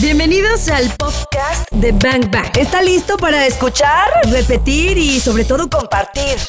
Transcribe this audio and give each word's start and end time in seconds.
Bienvenidos 0.00 0.70
al 0.70 0.88
podcast 0.96 1.70
de 1.70 1.92
Bang 1.92 2.32
Bang. 2.32 2.56
¿Está 2.58 2.80
listo 2.80 3.18
para 3.18 3.46
escuchar, 3.46 4.08
repetir 4.32 4.96
y 4.96 5.20
sobre 5.20 5.44
todo 5.44 5.68
compartir? 5.68 6.40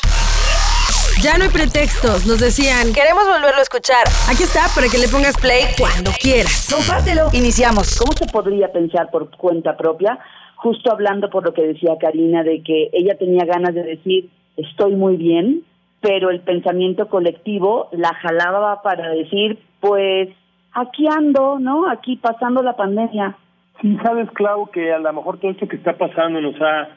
Ya 1.21 1.37
no 1.37 1.43
hay 1.43 1.50
pretextos, 1.50 2.25
nos 2.25 2.40
decían, 2.40 2.93
queremos 2.93 3.25
volverlo 3.25 3.59
a 3.59 3.61
escuchar. 3.61 4.08
Aquí 4.32 4.43
está 4.43 4.71
para 4.74 4.87
que 4.87 4.98
le 4.98 5.09
pongas 5.09 5.35
play 5.35 5.66
cuando 5.77 6.11
quieras. 6.21 6.71
Compártelo. 6.74 7.27
Iniciamos. 7.33 8.00
¿Cómo 8.00 8.14
se 8.14 8.27
podría 8.27 8.71
pensar 8.71 9.11
por 9.11 9.29
cuenta 9.36 9.75
propia? 9.75 10.20
Justo 10.55 10.89
hablando 10.89 11.30
por 11.30 11.44
lo 11.44 11.54
que 11.54 11.64
decía 11.68 11.98
Karina, 12.00 12.44
de 12.44 12.64
que 12.64 12.91
ella 12.94 13.18
tenía 13.18 13.44
ganas 13.44 13.75
de 13.75 13.84
decir, 13.84 14.30
estoy 14.55 14.96
muy 14.96 15.18
bien, 15.18 15.66
pero 16.00 16.30
el 16.30 16.39
pensamiento 16.39 17.10
colectivo 17.10 17.89
la 17.91 18.14
jalaba 18.16 18.82
para 18.82 19.10
decir, 19.10 19.60
pues 19.82 20.30
aquí 20.74 21.08
ando, 21.08 21.60
¿no? 21.60 21.89
Aquí 21.89 22.18
pasando 22.18 22.62
la 22.62 22.76
pandemia. 22.76 23.36
Sí, 23.82 23.98
sabes, 24.04 24.30
Clau, 24.32 24.70
que 24.71 24.92
a 24.93 25.00
lo 25.00 25.14
mejor 25.14 25.39
todo 25.39 25.52
esto 25.52 25.68
que 25.68 25.75
está 25.75 25.93
pasando 25.97 26.39
nos 26.42 26.56
ha 26.61 26.89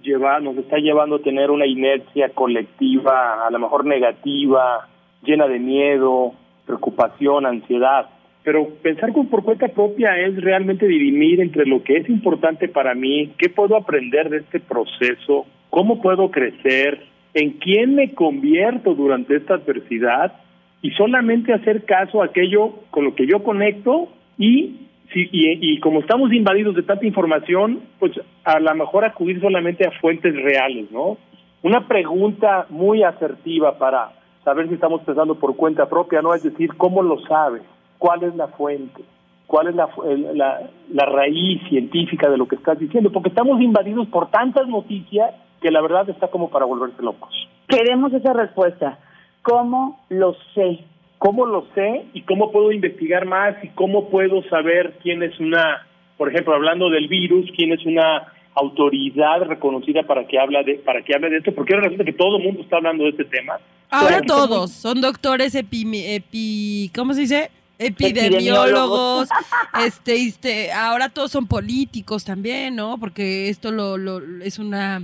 llevado, 0.00 0.40
nos 0.40 0.56
está 0.56 0.78
llevando 0.78 1.16
a 1.16 1.22
tener 1.22 1.50
una 1.50 1.66
inercia 1.66 2.30
colectiva, 2.30 3.46
a 3.46 3.50
lo 3.50 3.58
mejor 3.58 3.84
negativa, 3.84 4.88
llena 5.22 5.46
de 5.46 5.58
miedo, 5.58 6.32
preocupación, 6.66 7.46
ansiedad. 7.46 8.06
Pero 8.42 8.68
pensar 8.82 9.12
con 9.12 9.28
por 9.28 9.44
cuenta 9.44 9.68
propia 9.68 10.16
es 10.18 10.34
realmente 10.42 10.86
dirimir 10.86 11.40
entre 11.40 11.64
lo 11.64 11.82
que 11.84 11.98
es 11.98 12.08
importante 12.08 12.68
para 12.68 12.94
mí, 12.94 13.32
qué 13.38 13.48
puedo 13.48 13.76
aprender 13.76 14.28
de 14.30 14.38
este 14.38 14.58
proceso, 14.58 15.46
cómo 15.70 16.02
puedo 16.02 16.30
crecer, 16.30 17.06
en 17.34 17.52
quién 17.52 17.94
me 17.94 18.14
convierto 18.14 18.94
durante 18.94 19.36
esta 19.36 19.54
adversidad 19.54 20.32
y 20.82 20.90
solamente 20.90 21.54
hacer 21.54 21.84
caso 21.84 22.20
a 22.20 22.26
aquello 22.26 22.72
con 22.90 23.04
lo 23.04 23.14
que 23.14 23.26
yo 23.26 23.42
conecto 23.44 24.08
y, 24.36 24.88
si, 25.12 25.28
y, 25.32 25.78
como 25.78 26.00
estamos 26.00 26.32
invadidos 26.32 26.74
de 26.74 26.82
tanta 26.82 27.06
información, 27.06 27.80
pues 28.00 28.12
a 28.44 28.58
lo 28.58 28.74
mejor 28.74 29.04
acudir 29.04 29.40
solamente 29.40 29.86
a 29.86 29.92
fuentes 30.00 30.34
reales, 30.34 30.90
¿no? 30.90 31.16
Una 31.62 31.86
pregunta 31.86 32.66
muy 32.68 33.04
asertiva 33.04 33.78
para 33.78 34.10
saber 34.44 34.68
si 34.68 34.74
estamos 34.74 35.02
pensando 35.02 35.36
por 35.36 35.54
cuenta 35.54 35.88
propia, 35.88 36.20
¿no? 36.20 36.34
Es 36.34 36.42
decir, 36.42 36.70
¿cómo 36.76 37.02
lo 37.02 37.20
sabes? 37.20 37.62
¿Cuál 37.98 38.24
es 38.24 38.34
la 38.34 38.48
fuente? 38.48 39.04
¿Cuál 39.46 39.68
es 39.68 39.76
la, 39.76 39.88
la, 40.34 40.70
la 40.92 41.06
raíz 41.06 41.62
científica 41.68 42.28
de 42.28 42.38
lo 42.38 42.48
que 42.48 42.56
estás 42.56 42.78
diciendo? 42.80 43.12
Porque 43.12 43.28
estamos 43.28 43.60
invadidos 43.60 44.08
por 44.08 44.30
tantas 44.30 44.66
noticias 44.66 45.32
que 45.60 45.70
la 45.70 45.80
verdad 45.80 46.10
está 46.10 46.28
como 46.28 46.50
para 46.50 46.64
volverse 46.64 47.00
locos. 47.02 47.30
Queremos 47.68 48.12
esa 48.12 48.32
respuesta. 48.32 48.98
¿Cómo 49.42 50.04
lo 50.08 50.36
sé? 50.54 50.84
¿Cómo 51.18 51.46
lo 51.46 51.66
sé 51.74 52.06
y 52.14 52.22
cómo 52.22 52.50
puedo 52.50 52.72
investigar 52.72 53.26
más 53.26 53.54
y 53.62 53.68
cómo 53.68 54.08
puedo 54.08 54.42
saber 54.48 54.98
quién 55.02 55.22
es 55.22 55.38
una, 55.38 55.86
por 56.16 56.28
ejemplo, 56.28 56.54
hablando 56.54 56.90
del 56.90 57.08
virus, 57.08 57.50
quién 57.56 57.72
es 57.72 57.84
una 57.86 58.32
autoridad 58.54 59.42
reconocida 59.42 60.02
para 60.02 60.26
que 60.26 60.38
habla 60.38 60.62
de 60.62 60.74
para 60.74 61.02
que 61.02 61.14
hable 61.14 61.30
de 61.30 61.38
esto? 61.38 61.54
Porque 61.54 61.74
ahora 61.74 61.84
resulta 61.84 62.04
que 62.04 62.12
todo 62.12 62.38
el 62.38 62.44
mundo 62.44 62.62
está 62.62 62.76
hablando 62.76 63.04
de 63.04 63.10
este 63.10 63.24
tema. 63.24 63.58
Ahora 63.90 64.20
todos 64.22 64.72
son 64.72 65.00
doctores 65.00 65.54
epi, 65.54 65.84
epi 65.94 66.90
¿cómo 66.94 67.14
se 67.14 67.20
dice? 67.22 67.50
epidemiólogos, 67.78 69.28
este, 69.84 70.14
este, 70.14 70.72
ahora 70.72 71.08
todos 71.08 71.32
son 71.32 71.46
políticos 71.46 72.24
también, 72.24 72.76
¿no? 72.76 72.98
Porque 72.98 73.48
esto 73.48 73.72
lo, 73.72 73.96
lo 73.96 74.20
es 74.42 74.58
una 74.58 75.02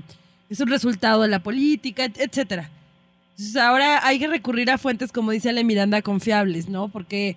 es 0.48 0.60
un 0.60 0.68
resultado 0.68 1.22
de 1.22 1.28
la 1.28 1.40
política, 1.40 2.04
etcétera. 2.04 2.70
Entonces 3.38 3.62
ahora 3.62 4.04
hay 4.04 4.18
que 4.18 4.26
recurrir 4.26 4.68
a 4.68 4.78
fuentes, 4.78 5.12
como 5.12 5.30
dice 5.30 5.48
Ale 5.48 5.62
Miranda, 5.62 6.02
confiables, 6.02 6.68
¿no? 6.68 6.88
Porque 6.88 7.36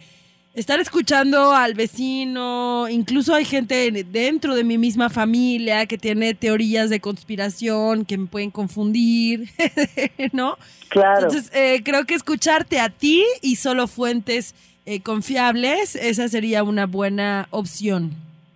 estar 0.56 0.80
escuchando 0.80 1.52
al 1.52 1.76
vecino, 1.76 2.90
incluso 2.90 3.36
hay 3.36 3.46
gente 3.46 3.92
dentro 4.10 4.56
de 4.56 4.64
mi 4.64 4.80
misma 4.80 5.12
familia 5.12 5.86
que 5.86 6.00
tiene 6.00 6.34
teorías 6.34 6.90
de 6.90 7.00
conspiración 7.02 8.06
que 8.06 8.18
me 8.18 8.26
pueden 8.26 8.50
confundir, 8.50 9.44
¿no? 10.34 10.56
Claro. 10.90 11.28
Entonces 11.28 11.52
eh, 11.54 11.84
creo 11.86 12.06
que 12.06 12.16
escucharte 12.16 12.80
a 12.80 12.90
ti 12.90 13.23
y 13.44 13.58
solo 13.58 13.86
fuentes 13.86 14.56
eh, 14.88 15.04
confiables, 15.04 15.95
esa 15.95 16.28
sería 16.30 16.64
una 16.64 16.88
buena 16.88 17.48
opción. 17.52 18.10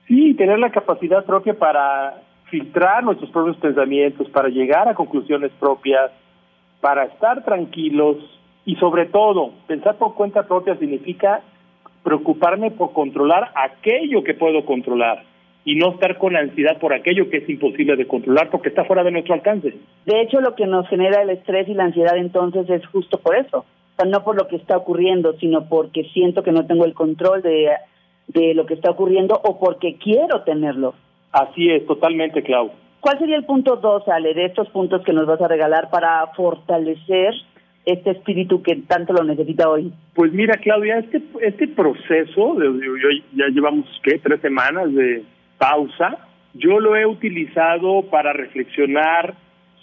Sí, 0.08 0.34
tener 0.34 0.58
la 0.58 0.72
capacidad 0.72 1.24
propia 1.24 1.54
para 1.54 2.24
filtrar 2.50 3.04
nuestros 3.04 3.30
propios 3.30 3.58
pensamientos, 3.58 4.28
para 4.32 4.50
llegar 4.50 4.88
a 4.88 4.96
conclusiones 4.96 5.52
propias, 5.60 6.10
para 6.86 7.06
estar 7.06 7.44
tranquilos 7.44 8.18
y 8.64 8.76
sobre 8.76 9.08
todo, 9.08 9.54
pensar 9.66 9.96
por 9.96 10.14
cuenta 10.14 10.44
propia 10.44 10.78
significa 10.78 11.42
preocuparme 12.04 12.70
por 12.70 12.94
controlar 12.94 13.50
aquello 13.56 14.24
que 14.24 14.36
puedo 14.36 14.64
controlar 14.66 15.24
y 15.64 15.78
no 15.78 15.94
estar 15.94 16.20
con 16.20 16.36
ansiedad 16.36 16.78
por 16.78 16.94
aquello 16.94 17.28
que 17.32 17.38
es 17.38 17.50
imposible 17.50 17.96
de 17.96 18.06
controlar 18.06 18.52
porque 18.52 18.70
está 18.70 18.86
fuera 18.86 19.04
de 19.04 19.10
nuestro 19.10 19.34
alcance. 19.34 19.74
De 20.06 20.22
hecho, 20.22 20.42
lo 20.42 20.54
que 20.54 20.68
nos 20.68 20.88
genera 20.88 21.24
el 21.24 21.32
estrés 21.32 21.68
y 21.68 21.74
la 21.74 21.86
ansiedad 21.86 22.18
entonces 22.18 22.70
es 22.70 22.86
justo 22.86 23.18
por 23.18 23.36
eso. 23.36 23.62
O 23.62 23.96
sea, 23.96 24.06
no 24.06 24.24
por 24.24 24.40
lo 24.40 24.48
que 24.48 24.58
está 24.58 24.78
ocurriendo, 24.78 25.34
sino 25.40 25.68
porque 25.68 26.04
siento 26.14 26.44
que 26.44 26.52
no 26.52 26.68
tengo 26.68 26.86
el 26.86 26.94
control 26.94 27.42
de, 27.42 27.72
de 28.28 28.54
lo 28.54 28.68
que 28.68 28.76
está 28.76 28.92
ocurriendo 28.92 29.42
o 29.44 29.58
porque 29.58 29.96
quiero 29.96 30.44
tenerlo. 30.44 30.94
Así 31.32 31.68
es, 31.68 31.84
totalmente, 31.88 32.44
Clau. 32.44 32.70
¿Cuál 33.06 33.20
sería 33.20 33.38
el 33.38 33.46
punto 33.46 33.76
dos, 33.76 34.08
Ale, 34.08 34.34
de 34.34 34.46
estos 34.46 34.68
puntos 34.70 35.04
que 35.04 35.14
nos 35.14 35.28
vas 35.28 35.40
a 35.40 35.48
regalar 35.48 35.92
para 35.92 36.26
fortalecer 36.36 37.36
este 37.86 38.10
espíritu 38.10 38.64
que 38.64 38.78
tanto 38.78 39.14
lo 39.14 39.24
necesita 39.24 39.70
hoy? 39.70 39.94
Pues 40.16 40.34
mira, 40.34 40.58
Claudia, 40.58 40.98
este, 40.98 41.22
este 41.42 41.68
proceso, 41.68 42.56
de, 42.56 43.22
ya 43.36 43.46
llevamos, 43.54 43.86
¿qué?, 44.02 44.18
tres 44.18 44.42
semanas 44.42 44.92
de 44.92 45.22
pausa, 45.60 46.18
yo 46.56 46.80
lo 46.80 46.96
he 46.96 47.06
utilizado 47.06 48.02
para 48.10 48.34
reflexionar 48.34 49.36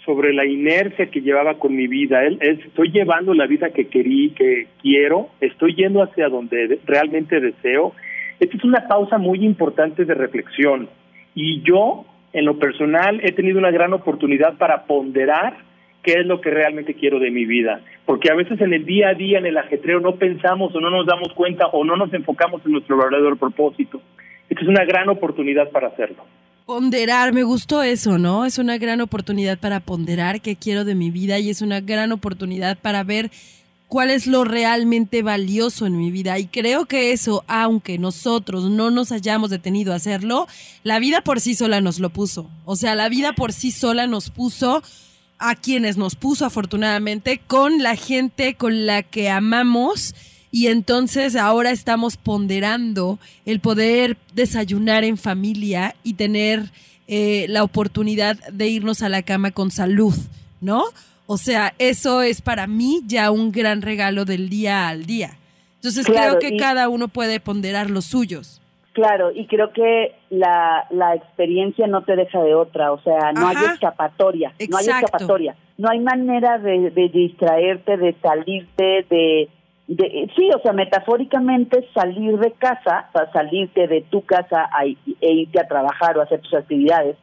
sobre 0.03 0.33
la 0.33 0.45
inercia 0.45 1.09
que 1.09 1.21
llevaba 1.21 1.53
con 1.53 1.73
mi 1.77 1.87
vida. 1.87 2.25
estoy 2.25 2.91
llevando 2.91 3.33
la 3.33 3.47
vida 3.47 3.69
que 3.69 3.87
querí, 3.87 4.31
que 4.31 4.67
quiero, 4.81 5.29
estoy 5.39 5.75
yendo 5.75 6.03
hacia 6.03 6.27
donde 6.27 6.77
realmente 6.85 7.39
deseo. 7.39 7.93
Esta 8.41 8.57
es 8.57 8.65
una 8.65 8.85
pausa 8.85 9.17
muy 9.17 9.45
importante 9.45 10.03
de 10.03 10.13
reflexión 10.13 10.89
y 11.35 11.61
yo, 11.61 12.05
en 12.33 12.45
lo 12.45 12.57
personal, 12.57 13.21
he 13.23 13.31
tenido 13.31 13.59
una 13.59 13.71
gran 13.71 13.93
oportunidad 13.93 14.57
para 14.57 14.85
ponderar 14.85 15.57
qué 16.01 16.13
es 16.13 16.25
lo 16.25 16.41
que 16.41 16.49
realmente 16.49 16.95
quiero 16.95 17.19
de 17.19 17.31
mi 17.31 17.45
vida. 17.45 17.81
Porque 18.05 18.29
a 18.29 18.35
veces 18.35 18.59
en 18.59 18.73
el 18.73 18.85
día 18.85 19.09
a 19.09 19.13
día, 19.13 19.37
en 19.37 19.45
el 19.45 19.57
ajetreo, 19.57 19.99
no 19.99 20.15
pensamos 20.15 20.75
o 20.75 20.81
no 20.81 20.89
nos 20.89 21.05
damos 21.05 21.31
cuenta 21.33 21.67
o 21.67 21.83
no 21.85 21.95
nos 21.95 22.13
enfocamos 22.13 22.61
en 22.65 22.73
nuestro 22.73 22.97
verdadero 22.97 23.37
propósito. 23.37 24.01
Esta 24.49 24.61
es 24.61 24.67
una 24.67 24.83
gran 24.83 25.07
oportunidad 25.09 25.69
para 25.71 25.87
hacerlo. 25.87 26.25
Ponderar, 26.65 27.33
me 27.33 27.43
gustó 27.43 27.83
eso, 27.83 28.17
¿no? 28.17 28.45
Es 28.45 28.57
una 28.57 28.77
gran 28.77 29.01
oportunidad 29.01 29.57
para 29.59 29.79
ponderar 29.79 30.41
qué 30.41 30.55
quiero 30.55 30.85
de 30.85 30.95
mi 30.95 31.11
vida 31.11 31.39
y 31.39 31.49
es 31.49 31.61
una 31.61 31.81
gran 31.81 32.11
oportunidad 32.11 32.77
para 32.81 33.03
ver 33.03 33.29
cuál 33.93 34.09
es 34.09 34.25
lo 34.25 34.43
realmente 34.43 35.21
valioso 35.21 35.85
en 35.85 35.99
mi 35.99 36.09
vida. 36.09 36.39
Y 36.39 36.47
creo 36.47 36.87
que 36.87 37.11
eso, 37.11 37.43
aunque 37.47 37.99
nosotros 37.99 38.71
no 38.71 38.89
nos 38.89 39.11
hayamos 39.11 39.51
detenido 39.51 39.93
a 39.93 39.97
hacerlo, 39.97 40.47
la 40.81 40.97
vida 40.97 41.21
por 41.21 41.39
sí 41.39 41.53
sola 41.53 41.79
nos 41.79 41.99
lo 41.99 42.09
puso. 42.09 42.49
O 42.65 42.75
sea, 42.75 42.95
la 42.95 43.07
vida 43.07 43.33
por 43.33 43.53
sí 43.53 43.69
sola 43.69 44.07
nos 44.07 44.31
puso 44.31 44.81
a 45.37 45.53
quienes 45.53 45.95
nos 45.95 46.15
puso 46.15 46.43
afortunadamente 46.43 47.39
con 47.45 47.83
la 47.83 47.95
gente 47.95 48.55
con 48.55 48.87
la 48.87 49.03
que 49.03 49.29
amamos. 49.29 50.15
Y 50.49 50.69
entonces 50.69 51.35
ahora 51.35 51.69
estamos 51.69 52.17
ponderando 52.17 53.19
el 53.45 53.59
poder 53.59 54.17
desayunar 54.33 55.03
en 55.03 55.17
familia 55.17 55.95
y 56.01 56.15
tener 56.15 56.71
eh, 57.07 57.45
la 57.47 57.63
oportunidad 57.63 58.39
de 58.47 58.69
irnos 58.69 59.03
a 59.03 59.09
la 59.09 59.21
cama 59.21 59.51
con 59.51 59.69
salud, 59.69 60.15
¿no? 60.61 60.83
O 61.25 61.37
sea, 61.37 61.73
eso 61.79 62.21
es 62.21 62.41
para 62.41 62.67
mí 62.67 63.01
ya 63.05 63.31
un 63.31 63.51
gran 63.51 63.81
regalo 63.81 64.25
del 64.25 64.49
día 64.49 64.89
al 64.89 65.05
día. 65.05 65.37
Entonces 65.75 66.05
creo 66.05 66.39
que 66.39 66.57
cada 66.57 66.89
uno 66.89 67.07
puede 67.07 67.39
ponderar 67.39 67.89
los 67.89 68.05
suyos. 68.05 68.61
Claro, 68.93 69.31
y 69.31 69.47
creo 69.47 69.73
que 69.73 70.13
la, 70.29 70.85
la 70.91 71.15
experiencia 71.15 71.87
no 71.87 72.03
te 72.03 72.15
deja 72.15 72.41
de 72.43 72.53
otra, 72.53 72.91
o 72.91 73.01
sea, 73.01 73.31
no 73.33 73.47
hay 73.47 73.55
escapatoria, 73.73 74.53
no 74.69 74.77
hay 74.77 74.85
escapatoria, 74.85 75.55
no 75.79 75.89
hay 75.89 75.99
manera 75.99 76.59
de, 76.59 76.91
distraerte, 77.11 77.97
de 77.97 78.15
salirte, 78.21 79.05
de, 79.09 79.49
de, 79.87 80.31
sí, 80.35 80.47
o 80.55 80.61
sea, 80.61 80.73
metafóricamente 80.73 81.89
salir 81.91 82.37
de 82.37 82.51
casa, 82.51 83.09
o 83.13 83.17
sea, 83.17 83.31
salirte 83.31 83.87
de 83.87 84.01
tu 84.01 84.21
casa 84.25 84.69
e 85.19 85.31
irte 85.31 85.59
a 85.59 85.67
trabajar 85.67 86.15
o 86.17 86.21
hacer 86.21 86.41
tus 86.41 86.53
actividades, 86.53 87.17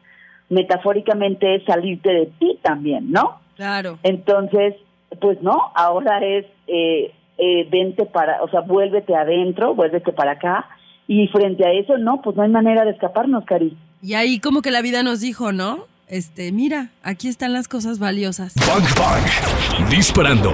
metafóricamente 0.49 1.55
es 1.55 1.63
salirte 1.63 2.11
de 2.11 2.25
ti 2.37 2.59
también, 2.61 3.11
¿no? 3.11 3.40
Claro. 3.55 3.99
Entonces, 4.03 4.75
pues 5.19 5.41
no, 5.41 5.71
ahora 5.75 6.19
es 6.25 6.45
eh, 6.67 7.11
eh, 7.37 7.67
vente 7.69 8.05
para, 8.05 8.41
o 8.43 8.49
sea, 8.49 8.61
vuélvete 8.61 9.15
adentro, 9.15 9.75
vuélvete 9.75 10.13
para 10.13 10.33
acá. 10.33 10.67
Y 11.07 11.27
frente 11.27 11.65
a 11.65 11.71
eso, 11.73 11.97
no, 11.97 12.21
pues 12.21 12.35
no 12.35 12.43
hay 12.43 12.49
manera 12.49 12.85
de 12.85 12.91
escaparnos, 12.91 13.43
Cari. 13.45 13.75
Y 14.01 14.13
ahí 14.13 14.39
como 14.39 14.61
que 14.61 14.71
la 14.71 14.81
vida 14.81 15.03
nos 15.03 15.19
dijo, 15.19 15.51
¿no? 15.51 15.85
Este, 16.07 16.51
mira, 16.51 16.89
aquí 17.03 17.27
están 17.27 17.53
las 17.53 17.67
cosas 17.67 17.97
valiosas. 17.97 18.53
Bang, 18.67 18.83
bang. 18.97 19.89
Disparando. 19.89 20.51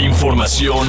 Información 0.00 0.86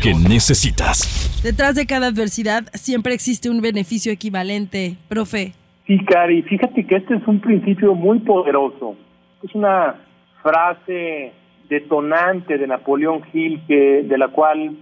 que 0.00 0.14
necesitas. 0.14 1.40
Detrás 1.42 1.74
de 1.74 1.86
cada 1.86 2.06
adversidad 2.06 2.64
siempre 2.74 3.12
existe 3.12 3.50
un 3.50 3.60
beneficio 3.60 4.12
equivalente, 4.12 4.96
profe. 5.08 5.52
Sí, 5.86 5.98
Cari, 6.04 6.42
fíjate 6.42 6.86
que 6.86 6.96
este 6.96 7.16
es 7.16 7.26
un 7.26 7.40
principio 7.40 7.94
muy 7.94 8.20
poderoso. 8.20 8.96
Es 9.42 9.54
una 9.54 9.96
frase 10.46 11.32
detonante 11.68 12.56
de 12.56 12.68
Napoleón 12.68 13.22
Hill 13.32 13.62
que 13.66 14.04
de 14.04 14.18
la 14.18 14.28
cual 14.28 14.76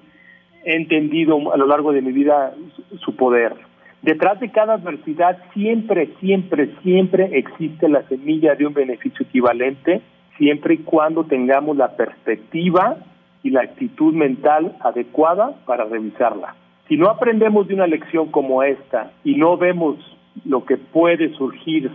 he 0.63 0.77
entendido 0.77 1.53
a 1.53 1.57
lo 1.57 1.67
largo 1.67 1.93
de 1.93 2.03
mi 2.03 2.13
vida 2.13 2.53
su 3.01 3.17
poder. 3.17 3.55
Detrás 4.03 4.39
de 4.41 4.51
cada 4.51 4.75
adversidad 4.75 5.39
siempre, 5.55 6.11
siempre, 6.21 6.75
siempre 6.83 7.39
existe 7.39 7.89
la 7.89 8.03
semilla 8.09 8.55
de 8.55 8.67
un 8.67 8.75
beneficio 8.75 9.25
equivalente, 9.25 10.03
siempre 10.37 10.75
y 10.75 10.79
cuando 10.79 11.25
tengamos 11.25 11.79
la 11.79 11.97
perspectiva 11.97 12.99
y 13.43 13.49
la 13.49 13.63
actitud 13.63 14.13
mental 14.13 14.77
adecuada 14.81 15.55
para 15.65 15.85
revisarla. 15.85 16.55
Si 16.89 16.99
no 16.99 17.09
aprendemos 17.09 17.67
de 17.67 17.75
una 17.75 17.87
lección 17.87 18.31
como 18.31 18.63
esta 18.63 19.13
y 19.25 19.37
no 19.37 19.57
vemos 19.57 19.97
lo 20.45 20.67
que 20.67 20.77
puede 20.77 21.33
surgir 21.35 21.91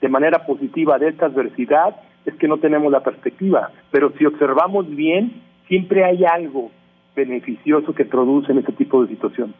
de 0.00 0.08
manera 0.08 0.46
positiva 0.46 0.98
de 0.98 1.08
esta 1.08 1.26
adversidad, 1.26 1.96
es 2.26 2.34
que 2.34 2.48
no 2.48 2.58
tenemos 2.58 2.90
la 2.92 3.00
perspectiva. 3.00 3.70
Pero 3.90 4.12
si 4.18 4.26
observamos 4.26 4.88
bien, 4.88 5.42
siempre 5.68 6.04
hay 6.04 6.24
algo 6.24 6.70
beneficioso 7.14 7.94
que 7.94 8.04
produce 8.04 8.52
en 8.52 8.58
este 8.58 8.72
tipo 8.72 9.02
de 9.02 9.08
situación. 9.08 9.54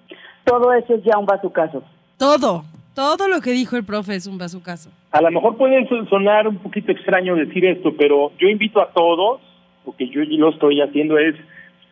Todo 0.44 0.72
eso 0.72 0.94
es 0.94 1.04
ya 1.04 1.18
un 1.18 1.26
bazucazo. 1.26 1.82
Todo, 2.16 2.64
todo 2.94 3.28
lo 3.28 3.40
que 3.40 3.52
dijo 3.52 3.76
el 3.76 3.84
profe 3.84 4.14
es 4.14 4.26
un 4.26 4.38
bazucazo. 4.38 4.90
A 5.12 5.20
lo 5.20 5.30
mejor 5.30 5.56
puede 5.56 5.86
sonar 6.08 6.48
un 6.48 6.58
poquito 6.58 6.92
extraño 6.92 7.36
decir 7.36 7.64
esto, 7.64 7.94
pero 7.96 8.32
yo 8.38 8.48
invito 8.48 8.80
a 8.80 8.90
todos, 8.92 9.40
porque 9.84 10.08
yo 10.08 10.22
lo 10.24 10.50
estoy 10.50 10.80
haciendo, 10.80 11.18
es 11.18 11.34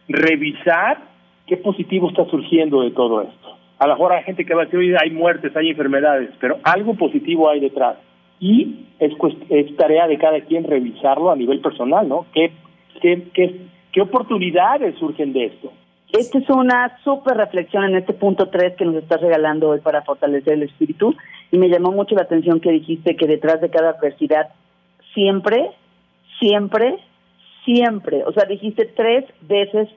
revisar 0.08 0.98
qué 1.46 1.56
positivo 1.56 2.10
está 2.10 2.24
surgiendo 2.26 2.82
de 2.82 2.90
todo 2.90 3.22
esto. 3.22 3.56
A 3.78 3.86
lo 3.86 3.94
mejor 3.94 4.12
hay 4.12 4.24
gente 4.24 4.44
que 4.44 4.54
va 4.54 4.62
a 4.62 4.64
decir, 4.64 4.80
oye, 4.80 4.96
hay 5.00 5.10
muertes, 5.10 5.54
hay 5.56 5.70
enfermedades, 5.70 6.30
pero 6.40 6.58
algo 6.64 6.94
positivo 6.94 7.48
hay 7.48 7.60
detrás. 7.60 7.96
Y 8.40 8.86
es, 8.98 9.12
es 9.48 9.76
tarea 9.76 10.06
de 10.06 10.18
cada 10.18 10.40
quien 10.40 10.64
revisarlo 10.64 11.30
a 11.30 11.36
nivel 11.36 11.60
personal, 11.60 12.08
¿no? 12.08 12.26
¿Qué, 12.32 12.52
qué, 13.00 13.28
qué, 13.34 13.60
qué 13.92 14.00
oportunidades 14.00 14.96
surgen 14.98 15.32
de 15.32 15.46
esto? 15.46 15.72
Esta 16.12 16.38
es 16.38 16.48
una 16.48 16.98
súper 17.04 17.36
reflexión 17.36 17.84
en 17.84 17.96
este 17.96 18.14
punto 18.14 18.48
3 18.48 18.76
que 18.76 18.84
nos 18.84 18.96
estás 18.96 19.20
regalando 19.20 19.68
hoy 19.68 19.80
para 19.80 20.02
fortalecer 20.02 20.54
el 20.54 20.62
espíritu 20.62 21.14
y 21.50 21.58
me 21.58 21.68
llamó 21.68 21.92
mucho 21.92 22.14
la 22.14 22.22
atención 22.22 22.60
que 22.60 22.70
dijiste 22.70 23.14
que 23.16 23.26
detrás 23.26 23.60
de 23.60 23.68
cada 23.68 23.90
adversidad 23.90 24.48
siempre, 25.12 25.70
siempre, 26.38 26.98
siempre, 27.64 28.24
o 28.24 28.32
sea, 28.32 28.44
dijiste 28.46 28.86
tres 28.96 29.24
veces 29.42 29.88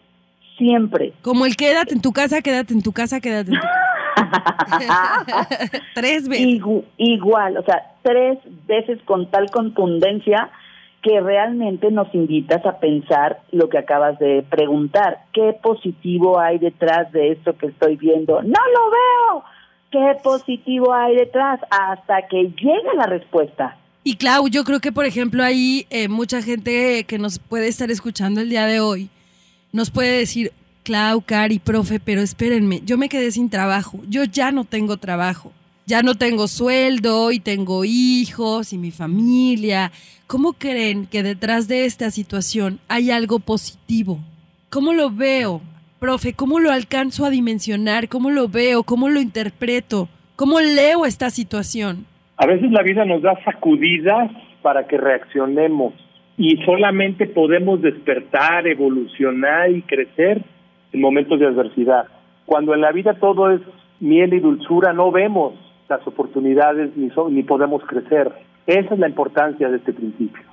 siempre. 0.57 1.13
Como 1.21 1.45
el 1.45 1.55
quédate 1.55 1.93
en 1.93 2.01
tu 2.01 2.11
casa, 2.11 2.41
quédate 2.41 2.73
en 2.73 2.81
tu 2.81 2.91
casa, 2.91 3.21
quédate 3.21 3.51
en 3.51 3.55
tu 3.55 3.61
casa. 3.61 3.90
tres 5.95 6.27
veces. 6.27 6.61
igual, 6.97 7.57
o 7.57 7.63
sea, 7.63 7.93
tres 8.01 8.39
veces 8.67 8.99
con 9.05 9.29
tal 9.29 9.49
contundencia 9.51 10.49
que 11.01 11.19
realmente 11.19 11.89
nos 11.89 12.13
invitas 12.13 12.63
a 12.65 12.79
pensar 12.79 13.41
lo 13.51 13.69
que 13.69 13.79
acabas 13.79 14.19
de 14.19 14.45
preguntar. 14.49 15.23
¿Qué 15.33 15.55
positivo 15.61 16.39
hay 16.39 16.59
detrás 16.59 17.11
de 17.11 17.31
esto 17.31 17.57
que 17.57 17.67
estoy 17.67 17.95
viendo? 17.95 18.41
No 18.43 18.59
lo 18.75 18.91
veo. 18.91 19.43
¿Qué 19.91 20.19
positivo 20.23 20.93
hay 20.93 21.15
detrás? 21.15 21.59
Hasta 21.69 22.27
que 22.27 22.43
llegue 22.43 22.93
la 22.95 23.07
respuesta. 23.07 23.77
Y 24.03 24.15
Clau, 24.15 24.47
yo 24.47 24.63
creo 24.63 24.79
que 24.79 24.91
por 24.91 25.05
ejemplo 25.05 25.43
ahí 25.43 25.85
eh, 25.89 26.07
mucha 26.07 26.41
gente 26.41 27.03
que 27.05 27.17
nos 27.17 27.39
puede 27.39 27.67
estar 27.67 27.89
escuchando 27.89 28.41
el 28.41 28.49
día 28.49 28.65
de 28.65 28.79
hoy 28.79 29.09
nos 29.73 29.89
puede 29.89 30.17
decir, 30.17 30.51
Clau, 30.83 31.21
Cari, 31.21 31.59
profe, 31.59 31.99
pero 31.99 32.21
espérenme, 32.21 32.81
yo 32.85 32.97
me 32.97 33.09
quedé 33.09 33.31
sin 33.31 33.49
trabajo, 33.49 33.99
yo 34.09 34.23
ya 34.23 34.51
no 34.51 34.65
tengo 34.65 34.97
trabajo 34.97 35.51
ya 35.91 36.03
no 36.03 36.15
tengo 36.15 36.47
sueldo 36.47 37.31
y 37.31 37.39
tengo 37.39 37.83
hijos 37.85 38.71
y 38.71 38.77
mi 38.77 38.91
familia. 38.91 39.91
¿Cómo 40.25 40.53
creen 40.53 41.05
que 41.05 41.21
detrás 41.23 41.67
de 41.67 41.85
esta 41.85 42.11
situación 42.11 42.79
hay 42.87 43.11
algo 43.11 43.39
positivo? 43.39 44.19
¿Cómo 44.69 44.93
lo 44.93 45.09
veo? 45.09 45.61
Profe, 45.99 46.33
¿cómo 46.33 46.59
lo 46.59 46.71
alcanzo 46.71 47.25
a 47.25 47.29
dimensionar? 47.29 48.07
¿Cómo 48.07 48.29
lo 48.29 48.47
veo? 48.47 48.83
¿Cómo 48.83 49.09
lo 49.09 49.19
interpreto? 49.19 50.07
¿Cómo 50.37 50.61
leo 50.61 51.05
esta 51.05 51.29
situación? 51.29 52.05
A 52.37 52.47
veces 52.47 52.71
la 52.71 52.83
vida 52.83 53.03
nos 53.03 53.21
da 53.21 53.37
sacudidas 53.43 54.31
para 54.61 54.87
que 54.87 54.97
reaccionemos 54.97 55.93
y 56.37 56.55
solamente 56.63 57.27
podemos 57.27 57.81
despertar, 57.81 58.65
evolucionar 58.65 59.69
y 59.71 59.81
crecer 59.81 60.41
en 60.91 61.01
momentos 61.01 61.39
de 61.39 61.47
adversidad. 61.47 62.05
Cuando 62.45 62.73
en 62.73 62.81
la 62.81 62.91
vida 62.91 63.13
todo 63.15 63.51
es 63.51 63.61
miel 63.99 64.33
y 64.33 64.39
dulzura, 64.39 64.93
no 64.93 65.11
vemos 65.11 65.53
las 65.89 66.05
oportunidades 66.07 66.95
ni, 66.95 67.09
ni 67.29 67.43
podemos 67.43 67.83
crecer. 67.85 68.31
Esa 68.65 68.93
es 68.93 68.99
la 68.99 69.09
importancia 69.09 69.69
de 69.69 69.77
este 69.77 69.93
principio. 69.93 70.43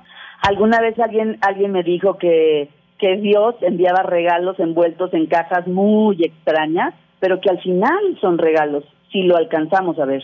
Alguna 0.47 0.79
vez 0.81 0.97
alguien 0.99 1.37
alguien 1.41 1.71
me 1.71 1.83
dijo 1.83 2.17
que 2.17 2.69
que 2.99 3.15
Dios 3.15 3.55
enviaba 3.61 4.03
regalos 4.03 4.59
envueltos 4.59 5.13
en 5.13 5.25
cajas 5.25 5.65
muy 5.67 6.21
extrañas, 6.21 6.93
pero 7.19 7.39
que 7.41 7.49
al 7.49 7.59
final 7.61 7.97
son 8.21 8.37
regalos 8.37 8.83
si 9.11 9.23
lo 9.23 9.37
alcanzamos 9.37 9.97
a 9.99 10.05
ver. 10.05 10.21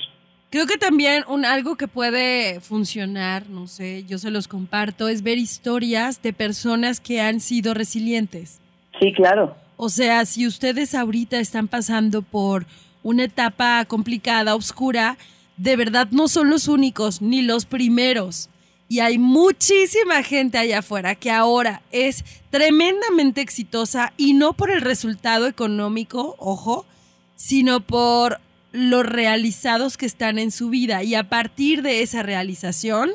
Creo 0.52 0.68
que 0.68 0.78
también 0.78 1.24
un 1.28 1.44
algo 1.44 1.76
que 1.76 1.88
puede 1.88 2.60
funcionar, 2.60 3.50
no 3.50 3.68
sé, 3.68 4.04
yo 4.06 4.18
se 4.18 4.30
los 4.30 4.48
comparto, 4.48 5.08
es 5.08 5.24
ver 5.24 5.38
historias 5.38 6.22
de 6.22 6.34
personas 6.34 7.00
que 7.00 7.20
han 7.20 7.40
sido 7.40 7.74
resilientes. 7.74 8.62
Sí, 9.00 9.12
claro. 9.14 9.56
O 9.78 9.90
sea, 9.90 10.26
si 10.26 10.48
ustedes 10.48 10.96
ahorita 10.96 11.40
están 11.40 11.68
pasando 11.68 12.22
por 12.22 12.66
una 13.04 13.26
etapa 13.26 13.86
complicada, 13.86 14.56
oscura, 14.56 15.18
de 15.58 15.76
verdad 15.76 16.08
no 16.12 16.28
son 16.28 16.50
los 16.50 16.68
únicos 16.68 17.22
ni 17.22 17.42
los 17.42 17.66
primeros. 17.66 18.50
Y 18.88 19.00
hay 19.00 19.18
muchísima 19.18 20.22
gente 20.24 20.58
allá 20.58 20.80
afuera 20.80 21.16
que 21.16 21.32
ahora 21.32 21.82
es 21.92 22.24
tremendamente 22.52 23.42
exitosa 23.42 24.14
y 24.16 24.34
no 24.34 24.54
por 24.54 24.70
el 24.70 24.82
resultado 24.82 25.48
económico, 25.48 26.36
ojo, 26.40 26.86
sino 27.36 27.82
por 27.82 28.40
los 28.72 29.06
realizados 29.06 29.98
que 29.98 30.06
están 30.06 30.38
en 30.38 30.52
su 30.52 30.70
vida. 30.70 31.04
Y 31.04 31.16
a 31.16 31.30
partir 31.30 31.82
de 31.82 32.02
esa 32.02 32.22
realización, 32.22 33.12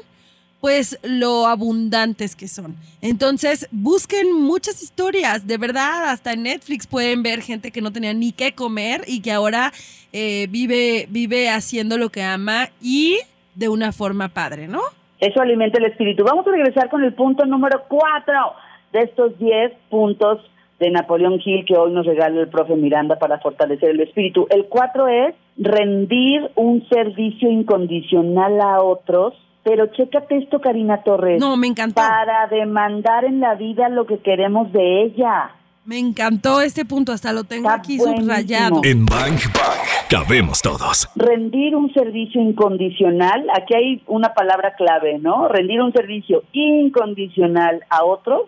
pues 0.61 0.99
lo 1.03 1.47
abundantes 1.47 2.37
que 2.37 2.49
son. 2.49 2.77
Entonces, 3.01 3.69
busquen 3.71 4.33
muchas 4.33 4.83
historias, 4.83 5.47
de 5.47 5.57
verdad, 5.57 6.11
hasta 6.11 6.33
en 6.33 6.43
Netflix 6.43 6.87
pueden 6.87 7.23
ver 7.23 7.41
gente 7.41 7.71
que 7.71 7.81
no 7.81 7.93
tenía 7.93 8.13
ni 8.13 8.33
qué 8.33 8.53
comer 8.53 9.03
y 9.07 9.23
que 9.23 9.33
ahora 9.33 9.73
eh, 10.13 10.47
vive, 10.51 11.07
vive 11.09 11.49
haciendo 11.49 11.97
lo 11.97 12.11
que 12.11 12.23
ama 12.23 12.69
y 12.83 13.19
de 13.55 13.69
una 13.69 13.93
forma 13.93 14.29
padre, 14.29 14.69
¿no? 14.69 14.81
Eso 15.19 15.41
alimenta 15.41 15.79
el 15.79 15.87
espíritu. 15.87 16.25
Vamos 16.25 16.47
a 16.47 16.51
regresar 16.51 16.89
con 16.89 17.05
el 17.05 17.15
punto 17.15 17.45
número 17.45 17.85
cuatro 17.89 18.55
de 18.93 19.01
estos 19.01 19.39
diez 19.39 19.73
puntos 19.89 20.41
de 20.79 20.91
Napoleón 20.91 21.41
Hill 21.45 21.67
que 21.67 21.77
hoy 21.77 21.93
nos 21.93 22.07
regala 22.07 22.41
el 22.41 22.49
profe 22.49 22.75
Miranda 22.75 23.19
para 23.19 23.39
fortalecer 23.39 23.91
el 23.91 24.01
espíritu. 24.01 24.47
El 24.51 24.67
cuatro 24.67 25.09
es 25.09 25.35
rendir 25.59 26.51
un 26.55 26.89
servicio 26.89 27.51
incondicional 27.51 28.61
a 28.63 28.83
otros 28.83 29.35
pero 29.63 29.87
chécate 29.89 30.39
esto, 30.39 30.61
Karina 30.61 31.03
Torres. 31.03 31.41
No, 31.41 31.57
me 31.57 31.67
encantó. 31.67 31.97
Para 31.97 32.47
demandar 32.49 33.25
en 33.25 33.41
la 33.41 33.55
vida 33.55 33.89
lo 33.89 34.07
que 34.07 34.19
queremos 34.19 34.73
de 34.73 35.03
ella. 35.05 35.51
Me 35.85 35.99
encantó 35.99 36.61
este 36.61 36.85
punto, 36.85 37.11
hasta 37.13 37.33
lo 37.33 37.45
tengo 37.45 37.69
aquí 37.71 37.99
subrayado. 37.99 38.81
En 38.85 39.07
Bang 39.07 39.39
Bang 39.55 40.09
cabemos 40.09 40.61
todos. 40.61 41.09
Rendir 41.17 41.75
un 41.75 41.93
servicio 41.93 42.41
incondicional, 42.41 43.47
aquí 43.55 43.75
hay 43.75 44.03
una 44.07 44.35
palabra 44.35 44.75
clave, 44.77 45.19
¿no? 45.19 45.49
Rendir 45.49 45.81
un 45.81 45.93
servicio 45.93 46.45
incondicional 46.53 47.81
a 47.89 48.05
otros 48.05 48.43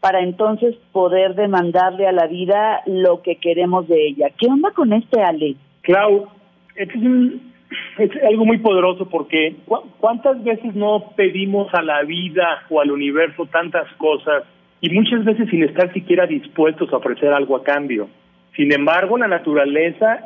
para 0.00 0.20
entonces 0.20 0.76
poder 0.92 1.34
demandarle 1.34 2.06
a 2.06 2.12
la 2.12 2.28
vida 2.28 2.82
lo 2.86 3.20
que 3.22 3.36
queremos 3.36 3.88
de 3.88 4.08
ella. 4.08 4.30
¿Qué 4.38 4.46
onda 4.46 4.70
con 4.70 4.92
este, 4.92 5.20
Ale? 5.20 5.56
Clau, 5.82 6.28
este 6.76 6.96
es 6.96 7.04
un 7.04 7.55
es 7.98 8.10
algo 8.28 8.44
muy 8.44 8.58
poderoso 8.58 9.08
porque 9.08 9.56
¿cuántas 9.98 10.42
veces 10.44 10.74
no 10.74 11.12
pedimos 11.16 11.72
a 11.74 11.82
la 11.82 12.02
vida 12.02 12.62
o 12.68 12.80
al 12.80 12.90
universo 12.90 13.46
tantas 13.46 13.90
cosas 13.94 14.44
y 14.80 14.90
muchas 14.90 15.24
veces 15.24 15.48
sin 15.50 15.62
estar 15.62 15.92
siquiera 15.92 16.26
dispuestos 16.26 16.92
a 16.92 16.98
ofrecer 16.98 17.32
algo 17.32 17.56
a 17.56 17.64
cambio? 17.64 18.08
Sin 18.54 18.72
embargo, 18.72 19.18
la 19.18 19.28
naturaleza 19.28 20.20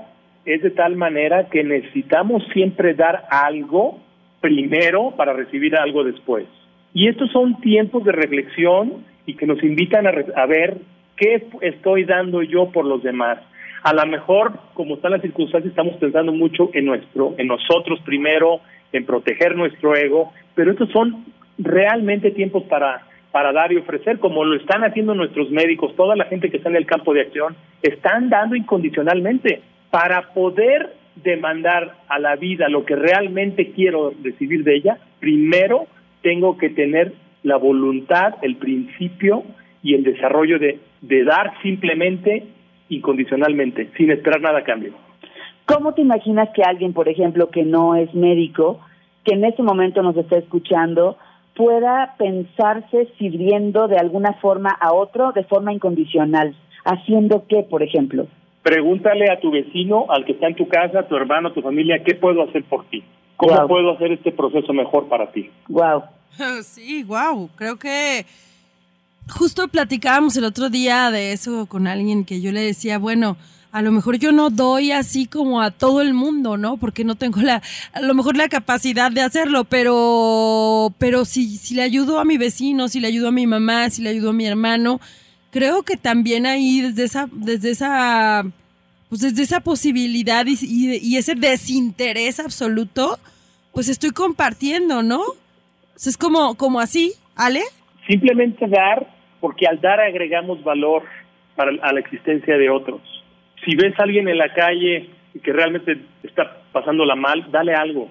es 0.45 0.63
de 0.63 0.71
tal 0.71 0.97
manera 0.97 1.49
que 1.49 1.65
necesitamos 1.65 2.43
siempre 2.53 2.95
dar 2.95 3.25
algo 3.31 3.99
primero 4.41 5.13
para 5.17 5.33
recibir 5.33 5.77
algo 5.77 6.05
después. 6.05 6.47
Y 6.93 7.09
estos 7.09 7.31
son 7.31 7.61
tiempos 7.61 8.05
de 8.05 8.13
reflexión 8.13 9.05
y 9.27 9.35
que 9.35 9.47
nos 9.47 9.63
invitan 9.63 10.07
a, 10.07 10.13
a 10.37 10.47
ver 10.47 10.79
qué 11.17 11.47
estoy 11.61 12.05
dando 12.05 12.43
yo 12.43 12.71
por 12.71 12.85
los 12.85 13.03
demás 13.03 13.39
a 13.83 13.95
lo 13.95 14.07
mejor, 14.07 14.53
como 14.75 14.97
están 14.97 15.13
las 15.13 15.23
circunstancias, 15.23 15.71
estamos 15.71 15.97
pensando 15.97 16.33
mucho 16.33 16.71
en 16.73 16.85
nuestro, 16.87 17.35
en 17.39 17.47
nosotros 17.47 18.01
primero, 18.05 18.61
en 18.93 19.07
proteger 19.07 19.57
nuestro 19.57 19.97
ego, 19.97 20.33
pero 20.55 20.73
estos 20.73 20.91
son 20.91 21.25
realmente 21.59 22.31
tiempos 22.31 22.65
para 22.65 23.07
para 23.31 23.53
dar 23.53 23.73
y 23.73 23.77
ofrecer, 23.77 24.19
como 24.19 24.45
lo 24.45 24.57
están 24.57 24.83
haciendo 24.83 25.15
nuestros 25.15 25.51
médicos, 25.51 25.95
toda 25.95 26.17
la 26.17 26.25
gente 26.25 26.51
que 26.51 26.57
está 26.57 26.69
en 26.69 26.77
el 26.77 26.87
campo 26.87 27.15
de 27.15 27.23
acción, 27.23 27.57
están 27.83 28.29
dando 28.29 28.57
incondicionalmente 28.57 29.63
para 29.91 30.33
poder 30.33 30.95
demandar 31.17 31.97
a 32.09 32.19
la 32.19 32.37
vida 32.37 32.69
lo 32.69 32.85
que 32.85 32.97
realmente 32.97 33.73
quiero 33.73 34.13
recibir 34.23 34.65
de 34.65 34.77
ella, 34.77 34.99
primero 35.19 35.87
tengo 36.23 36.57
que 36.59 36.71
tener 36.71 37.13
la 37.43 37.57
voluntad, 37.57 38.35
el 38.43 38.57
principio 38.57 39.45
y 39.83 39.95
el 39.95 40.05
desarrollo 40.05 40.59
de, 40.59 40.79
de 41.01 41.25
dar 41.25 41.53
simplemente 41.63 42.47
incondicionalmente, 42.91 43.91
sin 43.97 44.11
esperar 44.11 44.41
nada 44.41 44.59
a 44.59 44.65
cambio. 44.65 44.93
¿Cómo 45.65 45.95
te 45.95 46.03
imaginas 46.03 46.51
que 46.55 46.63
alguien, 46.63 46.93
por 46.93 47.09
ejemplo, 47.09 47.49
que 47.51 47.65
no 47.65 47.95
es 47.95 48.13
médico, 48.15 48.81
que 49.25 49.35
en 49.35 49.45
este 49.45 49.63
momento 49.63 50.03
nos 50.03 50.17
está 50.17 50.37
escuchando, 50.37 51.17
pueda 51.55 52.15
pensarse 52.19 53.09
sirviendo 53.19 53.87
de 53.89 53.97
alguna 53.97 54.35
forma 54.35 54.71
a 54.71 54.93
otro 54.93 55.33
de 55.33 55.45
forma 55.45 55.73
incondicional? 55.73 56.55
¿Haciendo 56.85 57.45
qué, 57.49 57.63
por 57.63 57.83
ejemplo? 57.83 58.27
Pregúntale 58.63 59.31
a 59.31 59.39
tu 59.39 59.51
vecino, 59.51 60.07
al 60.09 60.25
que 60.25 60.33
está 60.33 60.49
en 60.49 60.57
tu 60.57 60.69
casa, 60.69 61.01
a 61.01 61.09
tu 61.09 61.17
hermano, 61.17 61.49
a 61.49 61.55
tu 61.55 61.63
familia, 61.63 62.03
¿qué 62.05 62.15
puedo 62.15 62.43
hacer 62.43 62.65
por 62.65 62.85
ti? 62.87 63.05
¿Cómo 63.37 63.69
puedo 63.69 63.93
hacer 63.93 64.13
este 64.13 64.33
proceso 64.33 64.73
mejor 64.73 65.09
para 65.09 65.31
ti? 65.33 65.51
Wow. 65.69 66.03
Sí, 66.63 67.05
wow. 67.05 67.49
Creo 67.57 67.77
que 67.77 68.25
justo 69.29 69.69
platicábamos 69.69 70.37
el 70.37 70.45
otro 70.45 70.71
día 70.71 71.11
de 71.11 71.33
eso 71.33 71.67
con 71.67 71.87
alguien 71.87 72.25
que 72.25 72.41
yo 72.41 72.53
le 72.53 72.63
decía, 72.63 72.99
bueno, 72.99 73.37
a 73.73 73.83
lo 73.83 73.93
mejor 73.93 74.19
yo 74.19 74.33
no 74.33 74.51
doy 74.51 74.91
así 74.91 75.27
como 75.27 75.63
a 75.63 75.71
todo 75.71 76.01
el 76.01 76.13
mundo, 76.13 76.57
¿no? 76.57 76.77
Porque 76.77 77.05
no 77.05 77.15
tengo 77.15 77.41
la, 77.41 77.63
a 77.93 78.01
lo 78.01 78.15
mejor 78.15 78.37
la 78.37 78.49
capacidad 78.49 79.13
de 79.13 79.21
hacerlo, 79.21 79.65
pero, 79.65 80.93
pero 80.99 81.25
si, 81.25 81.57
si 81.57 81.75
le 81.75 81.83
ayudo 81.83 82.19
a 82.19 82.25
mi 82.25 82.37
vecino, 82.37 82.89
si 82.89 82.99
le 82.99 83.09
ayudo 83.09 83.29
a 83.29 83.33
mi 83.33 83.47
mamá, 83.47 83.89
si 83.91 84.03
le 84.03 84.11
ayudo 84.11 84.31
a 84.31 84.35
mi 84.35 84.47
hermano, 84.47 85.01
creo 85.51 85.83
que 85.83 85.97
también 85.97 86.47
ahí 86.47 86.81
desde 86.81 87.05
esa, 87.05 87.29
desde 87.33 87.71
esa, 87.71 88.45
pues 89.09 89.21
desde 89.21 89.43
esa 89.43 89.61
posibilidad 89.61 90.45
y, 90.47 91.17
ese 91.17 91.35
desinterés 91.35 92.41
absoluto, 92.41 93.19
pues 93.73 93.89
estoy 93.89 94.11
compartiendo, 94.11 95.03
¿no? 95.03 95.23
es 95.97 96.17
como, 96.17 96.55
como 96.55 96.81
así, 96.81 97.13
Ale. 97.37 97.63
Simplemente 98.07 98.67
dar, 98.67 99.07
porque 99.41 99.67
al 99.67 99.81
dar 99.81 100.01
agregamos 100.01 100.63
valor 100.63 101.05
para, 101.57 101.73
a 101.83 101.93
la 101.93 102.01
existencia 102.01 102.57
de 102.57 102.71
otros. 102.71 103.01
Si 103.65 103.77
ves 103.77 103.99
a 103.99 104.05
alguien 104.05 104.29
en 104.29 104.39
la 104.39 104.53
calle 104.53 105.11
que 105.43 105.53
realmente 105.53 105.99
está 106.23 106.59
pasándola 106.73 107.15
mal, 107.15 107.47
dale 107.51 107.75
algo. 107.75 108.09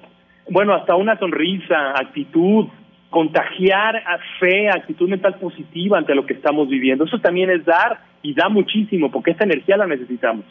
Bueno, 0.49 0.73
hasta 0.73 0.95
una 0.95 1.17
sonrisa, 1.17 1.91
actitud, 1.91 2.67
contagiar 3.09 3.95
a 3.97 4.19
fe, 4.39 4.69
actitud 4.69 5.09
mental 5.09 5.35
positiva 5.35 5.97
ante 5.97 6.15
lo 6.15 6.25
que 6.25 6.33
estamos 6.33 6.69
viviendo. 6.69 7.05
Eso 7.05 7.19
también 7.19 7.49
es 7.49 7.65
dar 7.65 7.99
y 8.21 8.33
da 8.33 8.49
muchísimo 8.49 9.11
porque 9.11 9.31
esta 9.31 9.45
energía 9.45 9.77
la 9.77 9.87
necesitamos. 9.87 10.45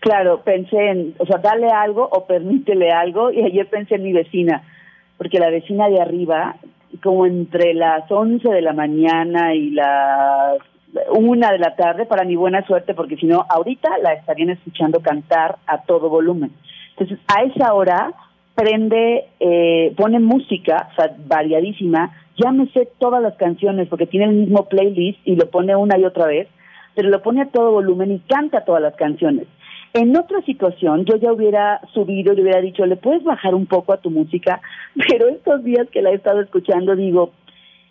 Claro, 0.00 0.42
pensé 0.44 0.90
en, 0.90 1.14
o 1.18 1.26
sea, 1.26 1.38
dale 1.38 1.68
algo 1.68 2.08
o 2.10 2.26
permítele 2.26 2.90
algo 2.90 3.32
y 3.32 3.42
ayer 3.42 3.66
pensé 3.68 3.94
en 3.94 4.02
mi 4.02 4.12
vecina, 4.12 4.62
porque 5.16 5.38
la 5.38 5.50
vecina 5.50 5.88
de 5.88 6.00
arriba, 6.00 6.56
como 7.02 7.26
entre 7.26 7.74
las 7.74 8.10
11 8.10 8.48
de 8.48 8.62
la 8.62 8.72
mañana 8.72 9.54
y 9.54 9.70
las 9.70 10.58
una 11.10 11.50
de 11.50 11.58
la 11.58 11.74
tarde, 11.74 12.06
para 12.06 12.24
mi 12.24 12.36
buena 12.36 12.64
suerte, 12.66 12.94
porque 12.94 13.16
si 13.16 13.26
no, 13.26 13.44
ahorita 13.48 13.98
la 13.98 14.12
estarían 14.12 14.50
escuchando 14.50 15.00
cantar 15.00 15.56
a 15.66 15.82
todo 15.82 16.08
volumen. 16.08 16.52
Entonces, 16.90 17.18
a 17.26 17.42
esa 17.42 17.74
hora 17.74 18.12
prende, 18.54 19.24
eh, 19.40 19.92
pone 19.96 20.20
música, 20.20 20.90
variadísima, 21.26 22.12
ya 22.36 22.52
me 22.52 22.68
sé 22.68 22.88
todas 22.98 23.22
las 23.22 23.34
canciones 23.34 23.88
porque 23.88 24.06
tiene 24.06 24.26
el 24.26 24.34
mismo 24.34 24.68
playlist 24.68 25.18
y 25.24 25.36
lo 25.36 25.50
pone 25.50 25.74
una 25.74 25.98
y 25.98 26.04
otra 26.04 26.26
vez, 26.26 26.48
pero 26.94 27.08
lo 27.08 27.22
pone 27.22 27.42
a 27.42 27.50
todo 27.50 27.72
volumen 27.72 28.12
y 28.12 28.20
canta 28.20 28.64
todas 28.64 28.82
las 28.82 28.94
canciones. 28.94 29.46
En 29.94 30.16
otra 30.16 30.42
situación, 30.42 31.04
yo 31.04 31.14
ya 31.16 31.32
hubiera 31.32 31.80
subido 31.92 32.32
y 32.32 32.36
le 32.36 32.42
hubiera 32.42 32.60
dicho, 32.60 32.84
le 32.84 32.96
puedes 32.96 33.22
bajar 33.22 33.54
un 33.54 33.66
poco 33.66 33.92
a 33.92 34.00
tu 34.00 34.10
música, 34.10 34.60
pero 35.08 35.28
estos 35.28 35.62
días 35.62 35.88
que 35.90 36.02
la 36.02 36.10
he 36.10 36.14
estado 36.14 36.40
escuchando, 36.40 36.96
digo, 36.96 37.30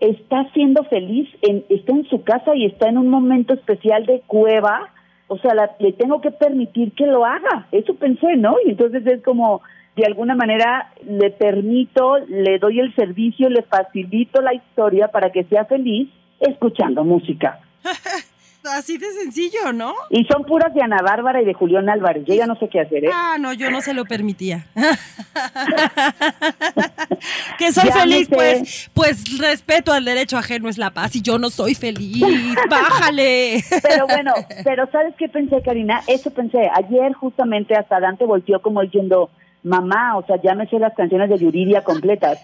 está 0.02 0.52
siendo 0.54 0.84
feliz, 0.84 1.30
en, 1.44 1.64
está 1.70 1.94
en 1.94 2.04
su 2.10 2.22
casa 2.24 2.56
y 2.56 2.66
está 2.66 2.90
en 2.90 2.98
un 2.98 3.08
momento 3.08 3.54
especial 3.54 4.06
de 4.06 4.22
cueva, 4.28 4.90
o 5.30 5.38
sea, 5.38 5.54
le 5.80 5.94
tengo 5.94 6.20
que 6.20 6.32
permitir 6.32 6.92
que 6.92 7.08
lo 7.08 7.26
haga. 7.26 7.68
Eso 7.72 7.96
pensé, 7.96 8.36
¿no? 8.36 8.58
Y 8.66 8.72
entonces 8.72 9.08
es 9.08 9.24
como, 9.24 9.62
de 9.96 10.06
alguna 10.06 10.36
manera 10.36 10.92
le 11.08 11.30
permito, 11.30 12.18
le 12.28 12.60
doy 12.60 12.82
el 12.82 12.94
servicio, 12.96 13.50
le 13.50 13.64
facilito 13.64 14.42
la 14.42 14.54
historia 14.54 15.08
para 15.08 15.32
que 15.32 15.46
sea 15.46 15.64
feliz 15.64 16.10
escuchando 16.42 17.06
música. 17.06 17.62
Así 18.72 18.98
de 18.98 19.12
sencillo, 19.12 19.74
¿no? 19.74 19.94
Y 20.10 20.26
son 20.26 20.46
puras 20.46 20.74
de 20.74 20.82
Ana 20.82 21.02
Bárbara 21.04 21.42
y 21.42 21.46
de 21.46 21.54
Julián 21.54 21.90
Álvarez. 21.90 22.24
Yo 22.26 22.34
ya 22.34 22.48
no 22.48 22.56
sé 22.56 22.70
qué 22.70 22.80
hacer, 22.80 23.06
¿eh? 23.06 23.10
Ah, 23.14 23.36
no, 23.40 23.54
yo 23.54 23.70
no 23.70 23.82
se 23.82 23.94
lo 23.94 24.06
permitía. 24.06 24.66
que 27.58 27.72
soy 27.74 27.92
feliz, 27.92 28.30
pues, 28.30 28.90
pues 28.94 29.38
respeto 29.38 29.92
al 29.92 30.06
derecho 30.06 30.38
ajeno 30.38 30.70
es 30.70 30.78
la 30.78 30.92
paz 30.92 31.16
y 31.16 31.22
yo 31.22 31.38
no 31.38 31.50
soy 31.50 31.76
feliz. 31.76 32.24
Bájale. 32.70 33.64
pero 33.82 34.08
bueno, 34.08 34.34
pero 34.64 34.90
¿sabes 34.92 35.14
qué 35.18 35.28
pensé, 35.28 35.62
Karina? 35.62 36.02
Eso 36.08 36.32
pensé. 36.32 36.70
Ayer 36.74 37.14
justamente 37.14 37.76
hasta 37.76 38.00
Dante 38.00 38.26
volteó 38.26 38.62
como 38.62 38.82
diciendo 38.82 39.30
mamá, 39.64 40.18
o 40.18 40.26
sea, 40.26 40.42
ya 40.42 40.56
me 40.56 40.68
sé 40.68 40.80
las 40.80 40.94
canciones 40.94 41.30
de 41.30 41.38
Yuridia 41.38 41.84
completas. 41.84 42.42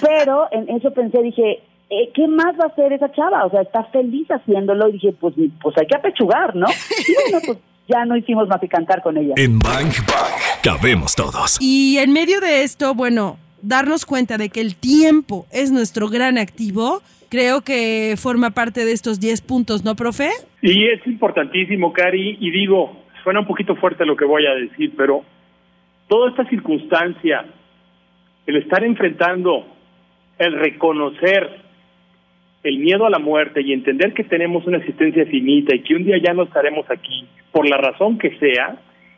Pero 0.00 0.48
en 0.50 0.68
eso 0.68 0.92
pensé, 0.92 1.22
dije, 1.22 1.62
eh, 1.90 2.10
¿qué 2.14 2.28
más 2.28 2.58
va 2.58 2.64
a 2.64 2.68
hacer 2.68 2.92
esa 2.92 3.10
chava? 3.12 3.46
O 3.46 3.50
sea, 3.50 3.62
está 3.62 3.84
feliz 3.84 4.28
haciéndolo 4.28 4.88
y 4.88 4.92
dije, 4.92 5.14
pues, 5.18 5.34
pues 5.60 5.76
hay 5.78 5.86
que 5.86 5.96
apechugar, 5.96 6.54
¿no? 6.54 6.66
Y 6.66 7.30
bueno, 7.30 7.38
pues 7.46 7.58
ya 7.88 8.04
no 8.04 8.16
hicimos 8.16 8.48
más 8.48 8.60
que 8.60 8.68
cantar 8.68 9.02
con 9.02 9.16
ella. 9.16 9.34
En 9.36 9.58
Bang 9.58 9.92
Bang 10.06 10.62
cabemos 10.62 11.16
todos. 11.16 11.58
Y 11.60 11.98
en 11.98 12.12
medio 12.12 12.40
de 12.40 12.62
esto, 12.62 12.94
bueno, 12.94 13.38
darnos 13.62 14.04
cuenta 14.04 14.36
de 14.36 14.50
que 14.50 14.60
el 14.60 14.76
tiempo 14.76 15.46
es 15.50 15.72
nuestro 15.72 16.08
gran 16.08 16.36
activo, 16.36 17.00
creo 17.30 17.62
que 17.62 18.14
forma 18.18 18.50
parte 18.50 18.84
de 18.84 18.92
estos 18.92 19.20
10 19.20 19.40
puntos, 19.42 19.84
¿no, 19.84 19.96
profe? 19.96 20.28
Y 20.60 20.88
es 20.88 21.06
importantísimo, 21.06 21.92
Cari, 21.92 22.36
y 22.40 22.50
digo, 22.50 23.04
suena 23.22 23.40
un 23.40 23.46
poquito 23.46 23.74
fuerte 23.76 24.04
lo 24.04 24.16
que 24.16 24.26
voy 24.26 24.46
a 24.46 24.54
decir, 24.54 24.92
pero 24.96 25.24
toda 26.08 26.30
esta 26.30 26.44
circunstancia, 26.48 27.46
el 28.46 28.56
estar 28.56 28.84
enfrentando, 28.84 29.66
el 30.38 30.52
reconocer 30.52 31.67
el 32.62 32.78
miedo 32.78 33.06
a 33.06 33.10
la 33.10 33.18
muerte 33.18 33.62
y 33.62 33.72
entender 33.72 34.14
que 34.14 34.24
tenemos 34.24 34.66
una 34.66 34.78
existencia 34.78 35.24
finita 35.26 35.74
y 35.74 35.80
que 35.80 35.94
un 35.94 36.04
día 36.04 36.16
ya 36.22 36.34
no 36.34 36.44
estaremos 36.44 36.90
aquí, 36.90 37.26
por 37.52 37.68
la 37.68 37.76
razón 37.76 38.18
que 38.18 38.36
sea, 38.38 38.76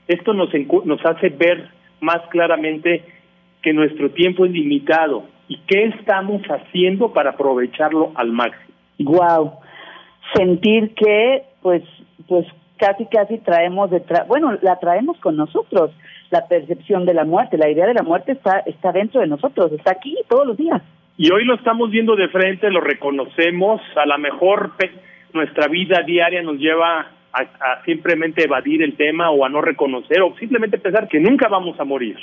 esto 0.08 0.34
nos, 0.34 0.50
nos 0.84 1.04
hace 1.04 1.28
ver 1.30 1.68
más 2.00 2.20
claramente 2.30 3.02
que 3.62 3.72
nuestro 3.72 4.10
tiempo 4.10 4.44
es 4.44 4.52
limitado 4.52 5.24
y 5.48 5.58
qué 5.66 5.84
estamos 5.84 6.42
haciendo 6.42 7.12
para 7.12 7.30
aprovecharlo 7.30 8.12
al 8.14 8.32
máximo. 8.32 8.74
Wow, 9.00 9.52
sentir 10.34 10.94
que 10.94 11.44
pues 11.62 11.82
pues 12.28 12.46
casi 12.76 13.06
casi 13.06 13.38
traemos 13.38 13.90
detrás, 13.90 14.26
bueno, 14.28 14.56
la 14.62 14.78
traemos 14.78 15.18
con 15.18 15.36
nosotros, 15.36 15.90
la 16.30 16.46
percepción 16.46 17.04
de 17.04 17.14
la 17.14 17.24
muerte, 17.24 17.58
la 17.58 17.68
idea 17.68 17.86
de 17.86 17.94
la 17.94 18.02
muerte 18.02 18.32
está 18.32 18.60
está 18.60 18.92
dentro 18.92 19.20
de 19.20 19.26
nosotros, 19.26 19.72
está 19.72 19.92
aquí 19.92 20.16
todos 20.28 20.46
los 20.46 20.56
días. 20.56 20.82
Y 21.20 21.30
hoy 21.32 21.44
lo 21.44 21.54
estamos 21.54 21.90
viendo 21.90 22.16
de 22.16 22.28
frente, 22.28 22.70
lo 22.70 22.80
reconocemos, 22.80 23.82
a 23.94 24.06
lo 24.06 24.16
mejor 24.16 24.72
nuestra 25.34 25.68
vida 25.68 26.00
diaria 26.00 26.42
nos 26.42 26.56
lleva 26.56 27.08
a, 27.30 27.84
simplemente 27.84 28.44
evadir 28.44 28.82
el 28.82 28.96
tema 28.96 29.30
o 29.30 29.44
a 29.44 29.50
no 29.50 29.60
reconocer 29.60 30.22
o 30.22 30.34
simplemente 30.38 30.78
pensar 30.78 31.08
que 31.08 31.20
nunca 31.20 31.48
vamos 31.48 31.78
a 31.78 31.84
morir. 31.84 32.16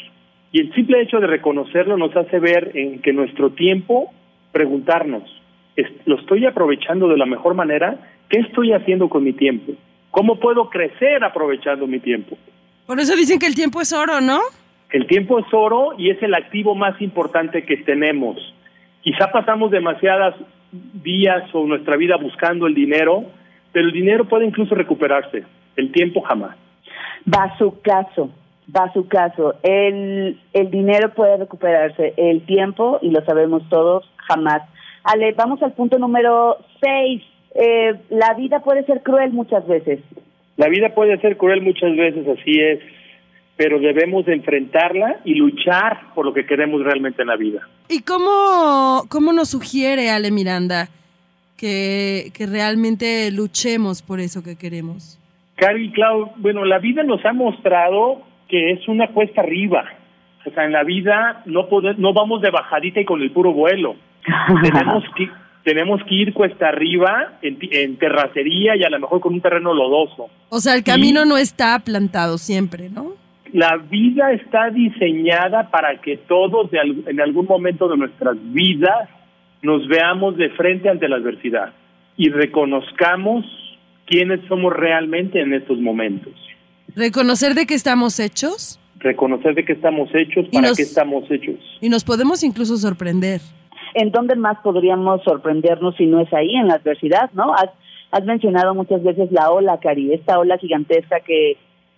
Y 0.51 0.61
el 0.61 0.73
simple 0.73 0.99
hecho 0.99 1.19
de 1.19 1.27
reconocerlo 1.27 1.95
nos 1.95 2.15
hace 2.15 2.39
ver 2.39 2.71
en 2.73 2.99
que 3.03 3.13
nuestro 3.13 3.51
tiempo, 3.51 4.11
preguntarnos, 4.51 5.29
¿lo 6.05 6.15
estoy 6.19 6.47
aprovechando 6.47 7.07
de 7.07 7.17
la 7.17 7.27
mejor 7.27 7.53
manera? 7.53 7.99
¿Qué 8.29 8.39
estoy 8.39 8.73
haciendo 8.73 9.09
con 9.09 9.23
mi 9.23 9.33
tiempo? 9.33 9.73
¿Cómo 10.09 10.39
puedo 10.39 10.71
crecer 10.71 11.23
aprovechando 11.23 11.85
mi 11.85 11.99
tiempo? 11.99 12.35
Por 12.87 12.99
eso 12.99 13.15
dicen 13.15 13.37
que 13.37 13.45
el 13.45 13.53
tiempo 13.53 13.79
es 13.79 13.93
oro, 13.93 14.21
¿no? 14.21 14.39
El 14.89 15.05
tiempo 15.05 15.37
es 15.37 15.45
oro 15.51 15.93
y 15.99 16.09
es 16.09 16.23
el 16.23 16.33
activo 16.33 16.73
más 16.73 16.99
importante 16.99 17.63
que 17.63 17.77
tenemos. 17.77 18.55
Quizá 19.07 19.31
pasamos 19.31 19.71
demasiadas 19.71 20.35
días 20.69 21.43
o 21.53 21.65
nuestra 21.65 21.95
vida 21.95 22.17
buscando 22.17 22.67
el 22.67 22.73
dinero, 22.73 23.23
pero 23.71 23.87
el 23.87 23.93
dinero 23.93 24.25
puede 24.25 24.45
incluso 24.45 24.75
recuperarse, 24.75 25.45
el 25.77 25.93
tiempo 25.93 26.19
jamás. 26.19 26.57
Va 27.25 27.43
a 27.43 27.57
su 27.57 27.79
caso, 27.79 28.31
va 28.75 28.83
a 28.83 28.91
su 28.91 29.07
caso. 29.07 29.53
El, 29.63 30.37
el 30.51 30.69
dinero 30.69 31.13
puede 31.13 31.37
recuperarse, 31.37 32.15
el 32.17 32.45
tiempo, 32.45 32.99
y 33.01 33.11
lo 33.11 33.23
sabemos 33.23 33.63
todos, 33.69 34.11
jamás. 34.17 34.63
Ale, 35.05 35.31
vamos 35.37 35.63
al 35.63 35.71
punto 35.71 35.97
número 35.97 36.57
seis. 36.81 37.23
Eh, 37.55 37.93
la 38.09 38.33
vida 38.33 38.59
puede 38.59 38.83
ser 38.83 39.03
cruel 39.03 39.31
muchas 39.31 39.65
veces. 39.69 40.01
La 40.57 40.67
vida 40.67 40.89
puede 40.89 41.17
ser 41.19 41.37
cruel 41.37 41.61
muchas 41.61 41.95
veces, 41.95 42.27
así 42.27 42.59
es 42.59 42.81
pero 43.57 43.79
debemos 43.79 44.25
de 44.25 44.35
enfrentarla 44.35 45.19
y 45.25 45.33
luchar 45.35 46.13
por 46.13 46.25
lo 46.25 46.33
que 46.33 46.45
queremos 46.45 46.83
realmente 46.83 47.23
en 47.23 47.27
la 47.27 47.35
vida. 47.35 47.67
¿Y 47.89 48.03
cómo, 48.03 49.03
cómo 49.09 49.33
nos 49.33 49.49
sugiere 49.49 50.11
Ale 50.11 50.31
Miranda 50.31 50.89
que, 51.57 52.31
que 52.33 52.45
realmente 52.45 53.29
luchemos 53.31 54.01
por 54.01 54.19
eso 54.19 54.43
que 54.43 54.55
queremos. 54.55 55.19
Cari, 55.55 55.91
Clau, 55.91 56.33
bueno, 56.37 56.63
la 56.63 56.77
vida 56.77 57.03
nos 57.03 57.25
ha 57.25 57.33
mostrado 57.33 58.21
que 58.47 58.71
es 58.71 58.87
una 58.87 59.07
cuesta 59.07 59.41
arriba. 59.41 59.83
O 60.45 60.51
sea, 60.51 60.65
en 60.65 60.71
la 60.71 60.83
vida 60.83 61.41
no, 61.45 61.67
no 61.97 62.13
vamos 62.13 62.41
de 62.41 62.51
bajadita 62.51 63.01
y 63.01 63.05
con 63.05 63.21
el 63.21 63.31
puro 63.31 63.51
vuelo. 63.51 63.95
tenemos 64.63 65.03
que 65.15 65.29
tenemos 65.63 66.01
que 66.07 66.15
ir 66.15 66.33
cuesta 66.33 66.69
arriba 66.69 67.39
en, 67.41 67.97
terracería 67.97 68.77
y 68.77 68.85
a 68.85 68.89
lo 68.89 68.99
mejor 69.01 69.19
con 69.19 69.33
un 69.33 69.41
terreno 69.41 69.73
lodoso. 69.73 70.29
O 70.47 70.61
sea, 70.61 70.73
el 70.75 70.83
camino 70.85 71.25
no 71.25 71.35
está 71.35 71.77
plantado 71.79 72.37
siempre, 72.37 72.89
¿no? 72.89 73.15
La 73.57 73.77
vida 73.77 74.33
está 74.33 74.69
diseñada 74.69 75.71
para 75.71 75.99
que 75.99 76.15
todos 76.15 76.69
en 77.07 77.19
algún 77.19 77.47
momento 77.47 77.87
de 77.87 77.97
nuestras 77.97 78.35
vidas 78.53 79.09
nos 79.63 79.87
veamos 79.87 80.37
de 80.37 80.51
frente 80.51 80.89
ante 80.89 81.09
la 81.09 81.15
adversidad 81.15 81.73
y 82.17 82.29
reconozcamos 82.29 83.45
quiénes 84.05 84.41
somos 84.47 84.71
realmente 84.73 85.41
en 85.41 85.55
estos 85.55 85.79
momentos. 85.79 86.33
¿Reconocer 86.95 87.55
de 87.55 87.65
qué 87.65 87.73
estamos 87.73 88.19
hechos? 88.19 88.79
Reconocer 88.99 89.55
de 89.55 89.65
qué 89.65 89.73
estamos 89.73 90.13
hechos, 90.13 90.45
para 90.53 90.73
qué 90.75 90.83
estamos 90.83 91.23
hechos. 91.31 91.55
Y 91.81 91.89
nos 91.89 92.03
podemos 92.03 92.43
incluso 92.43 92.77
sorprender. 92.77 93.41
¿En 93.95 94.11
dónde 94.11 94.35
más 94.35 94.59
podríamos 94.59 95.23
sorprendernos 95.23 95.95
si 95.95 96.05
no 96.05 96.21
es 96.21 96.31
ahí, 96.31 96.55
en 96.55 96.67
la 96.67 96.75
adversidad, 96.75 97.31
no? 97.33 97.55
Has, 97.55 97.71
has 98.11 98.23
mencionado 98.23 98.75
muchas 98.75 99.01
veces 99.01 99.31
la 99.31 99.49
ola, 99.49 99.79
Cari, 99.79 100.13
esta 100.13 100.37
ola 100.37 100.59
gigantesca 100.59 101.21
que, 101.21 101.57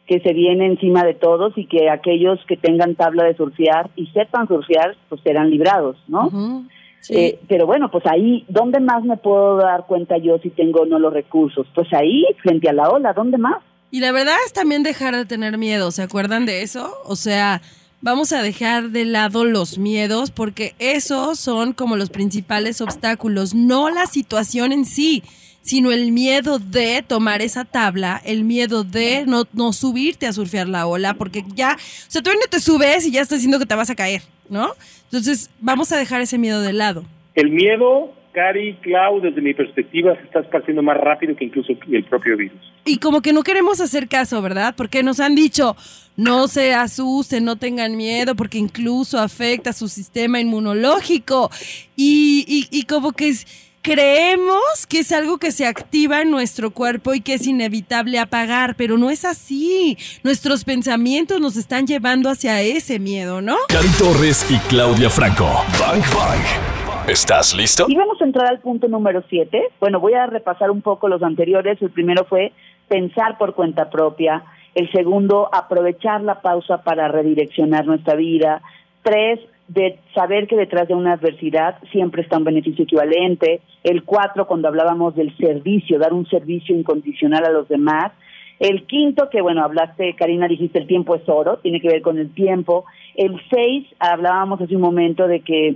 que 0.10 0.20
se 0.22 0.34
viene 0.34 0.66
encima 0.66 1.04
de 1.04 1.14
todos 1.14 1.56
y 1.56 1.68
que 1.68 1.88
aquellos 1.88 2.40
que 2.48 2.58
tengan 2.58 2.96
tabla 2.96 3.26
de 3.26 3.38
surfear 3.38 3.92
y 3.96 4.08
sepan 4.08 4.48
surfear, 4.48 4.98
pues 5.08 5.22
serán 5.22 5.52
librados, 5.52 5.98
¿no? 6.08 6.66
Eh, 7.10 7.40
pero 7.48 7.68
bueno, 7.68 7.92
pues 7.92 8.04
ahí, 8.08 8.44
¿dónde 8.48 8.80
más 8.80 9.04
me 9.04 9.18
puedo 9.18 9.58
dar 9.58 9.86
cuenta 9.86 10.18
yo 10.18 10.40
si 10.40 10.50
tengo 10.50 10.88
no 10.88 10.98
los 10.98 11.14
recursos? 11.14 11.68
Pues 11.76 11.94
ahí, 11.94 12.26
frente 12.42 12.68
a 12.68 12.74
la 12.74 12.90
ola, 12.90 13.14
¿dónde 13.14 13.38
más? 13.38 13.62
Y 13.92 14.00
la 14.00 14.12
verdad 14.12 14.34
es 14.48 14.52
también 14.52 14.82
dejar 14.82 15.16
de 15.16 15.28
tener 15.28 15.60
miedo, 15.60 15.92
¿se 15.92 16.02
acuerdan 16.02 16.48
de 16.48 16.64
eso? 16.64 16.92
O 17.06 17.16
sea, 17.16 17.62
vamos 18.02 18.34
a 18.34 18.42
dejar 18.42 18.90
de 18.90 19.06
lado 19.06 19.46
los 19.46 19.78
miedos 19.78 20.32
porque 20.32 20.74
esos 20.80 21.38
son 21.38 21.74
como 21.74 21.98
los 21.98 22.10
principales 22.10 22.82
obstáculos, 22.82 23.54
no 23.54 23.92
la 23.92 24.08
situación 24.08 24.72
en 24.72 24.86
sí, 24.86 25.22
sino 25.62 25.92
el 25.92 26.12
miedo 26.12 26.60
de 26.60 27.04
tomar 27.06 27.42
esa 27.42 27.66
tabla, 27.66 28.22
el 28.26 28.44
miedo 28.44 28.84
de 28.84 29.26
no, 29.26 29.44
no 29.54 29.74
subirte 29.74 30.28
a 30.28 30.34
surfear 30.34 30.68
la 30.68 30.88
ola, 30.88 31.14
porque 31.14 31.44
ya, 31.56 31.76
o 31.76 32.12
sea, 32.12 32.22
tú 32.22 32.32
no 32.32 32.48
te 32.50 32.60
subes 32.60 33.06
y 33.06 33.12
ya 33.12 33.22
estás 33.22 33.40
diciendo 33.40 33.60
que 33.60 33.66
te 33.66 33.76
vas 33.76 33.90
a 33.90 33.96
caer, 33.96 34.22
¿no? 34.50 34.74
Entonces, 35.06 35.50
vamos 35.60 35.92
a 35.92 35.98
dejar 35.98 36.22
ese 36.22 36.38
miedo 36.38 36.62
de 36.62 36.74
lado. 36.74 37.04
El 37.36 37.50
miedo 37.52 38.14
Cari, 38.32 38.76
Clau, 38.82 39.22
desde 39.22 39.42
mi 39.42 39.54
perspectiva, 39.54 40.16
se 40.16 40.22
está 40.22 40.42
esparciendo 40.42 40.84
más 40.84 40.98
rápido 40.98 41.36
que 41.36 41.46
incluso 41.46 41.74
el 41.92 42.04
propio 42.06 42.38
virus. 42.38 42.60
Y 42.86 42.98
como 42.98 43.22
que 43.22 43.34
no 43.34 43.42
queremos 43.42 43.82
hacer 43.82 44.08
caso, 44.08 44.42
¿verdad? 44.42 44.76
Porque 44.78 45.02
nos 45.02 45.20
han 45.20 45.36
dicho, 45.36 45.76
no 46.16 46.48
se 46.48 46.74
asusten, 46.74 47.44
no 47.44 47.56
tengan 47.56 47.98
miedo, 47.98 48.36
porque 48.36 48.60
incluso 48.60 49.20
afecta 49.20 49.74
su 49.74 49.88
sistema 49.88 50.40
inmunológico. 50.40 51.50
Y, 51.96 52.68
y, 52.72 52.84
como 52.84 53.14
que 53.14 53.34
creemos 53.82 54.88
que 54.88 55.00
es 55.00 55.12
algo 55.12 55.38
que 55.38 55.52
se 55.52 55.66
activa 55.66 56.22
en 56.22 56.32
nuestro 56.32 56.72
cuerpo 56.72 57.14
y 57.14 57.22
que 57.22 57.36
es 57.36 57.48
inevitable 57.48 58.20
apagar, 58.20 58.76
pero 58.76 58.98
no 58.98 59.10
es 59.10 59.26
así. 59.26 59.98
Nuestros 60.24 60.64
pensamientos 60.64 61.40
nos 61.40 61.58
están 61.58 61.88
llevando 61.88 62.30
hacia 62.30 62.62
ese 62.62 63.00
miedo, 63.00 63.42
¿no? 63.42 63.56
Cari 63.68 63.88
Torres 63.98 64.46
y 64.50 64.58
Claudia 64.70 65.10
Franco. 65.10 65.46
Bang, 65.80 66.02
bang. 66.14 67.10
¿Estás 67.10 67.56
listo? 67.56 67.86
Y 67.88 67.96
vamos 67.96 68.22
a 68.22 68.26
entrar 68.26 68.48
al 68.48 68.60
punto 68.60 68.88
número 68.88 69.24
siete. 69.30 69.70
Bueno, 69.80 70.00
voy 70.00 70.14
a 70.14 70.28
repasar 70.28 70.70
un 70.70 70.82
poco 70.82 71.08
los 71.08 71.24
anteriores. 71.24 71.82
El 71.82 71.90
primero 71.90 72.26
fue 72.26 72.54
pensar 72.88 73.38
por 73.38 73.56
cuenta 73.56 73.90
propia. 73.90 74.44
El 74.76 74.92
segundo, 74.92 75.50
aprovechar 75.52 76.22
la 76.22 76.42
pausa 76.42 76.84
para 76.84 77.08
redireccionar 77.08 77.88
nuestra 77.88 78.16
vida. 78.16 78.62
Tres, 79.02 79.40
de 79.70 80.00
saber 80.16 80.48
que 80.48 80.58
detrás 80.58 80.88
de 80.88 80.96
una 80.96 81.14
adversidad 81.14 81.78
siempre 81.92 82.24
está 82.24 82.38
un 82.38 82.44
beneficio 82.44 82.84
equivalente. 82.84 83.62
El 83.84 84.04
cuatro, 84.04 84.48
cuando 84.48 84.68
hablábamos 84.68 85.16
del 85.16 85.36
servicio, 85.38 86.00
dar 86.00 86.12
un 86.12 86.28
servicio 86.28 86.76
incondicional 86.76 87.46
a 87.46 87.52
los 87.52 87.68
demás. 87.70 88.12
El 88.60 88.86
quinto, 88.88 89.30
que 89.30 89.42
bueno, 89.42 89.64
hablaste, 89.64 90.16
Karina, 90.16 90.48
dijiste 90.48 90.80
el 90.80 90.88
tiempo 90.88 91.16
es 91.16 91.22
oro, 91.30 91.60
tiene 91.60 91.80
que 91.80 91.88
ver 91.88 92.02
con 92.02 92.18
el 92.18 92.34
tiempo. 92.34 92.86
El 93.16 93.40
seis, 93.50 93.88
hablábamos 94.00 94.60
hace 94.60 94.76
un 94.76 94.82
momento 94.82 95.28
de 95.28 95.42
que 95.42 95.76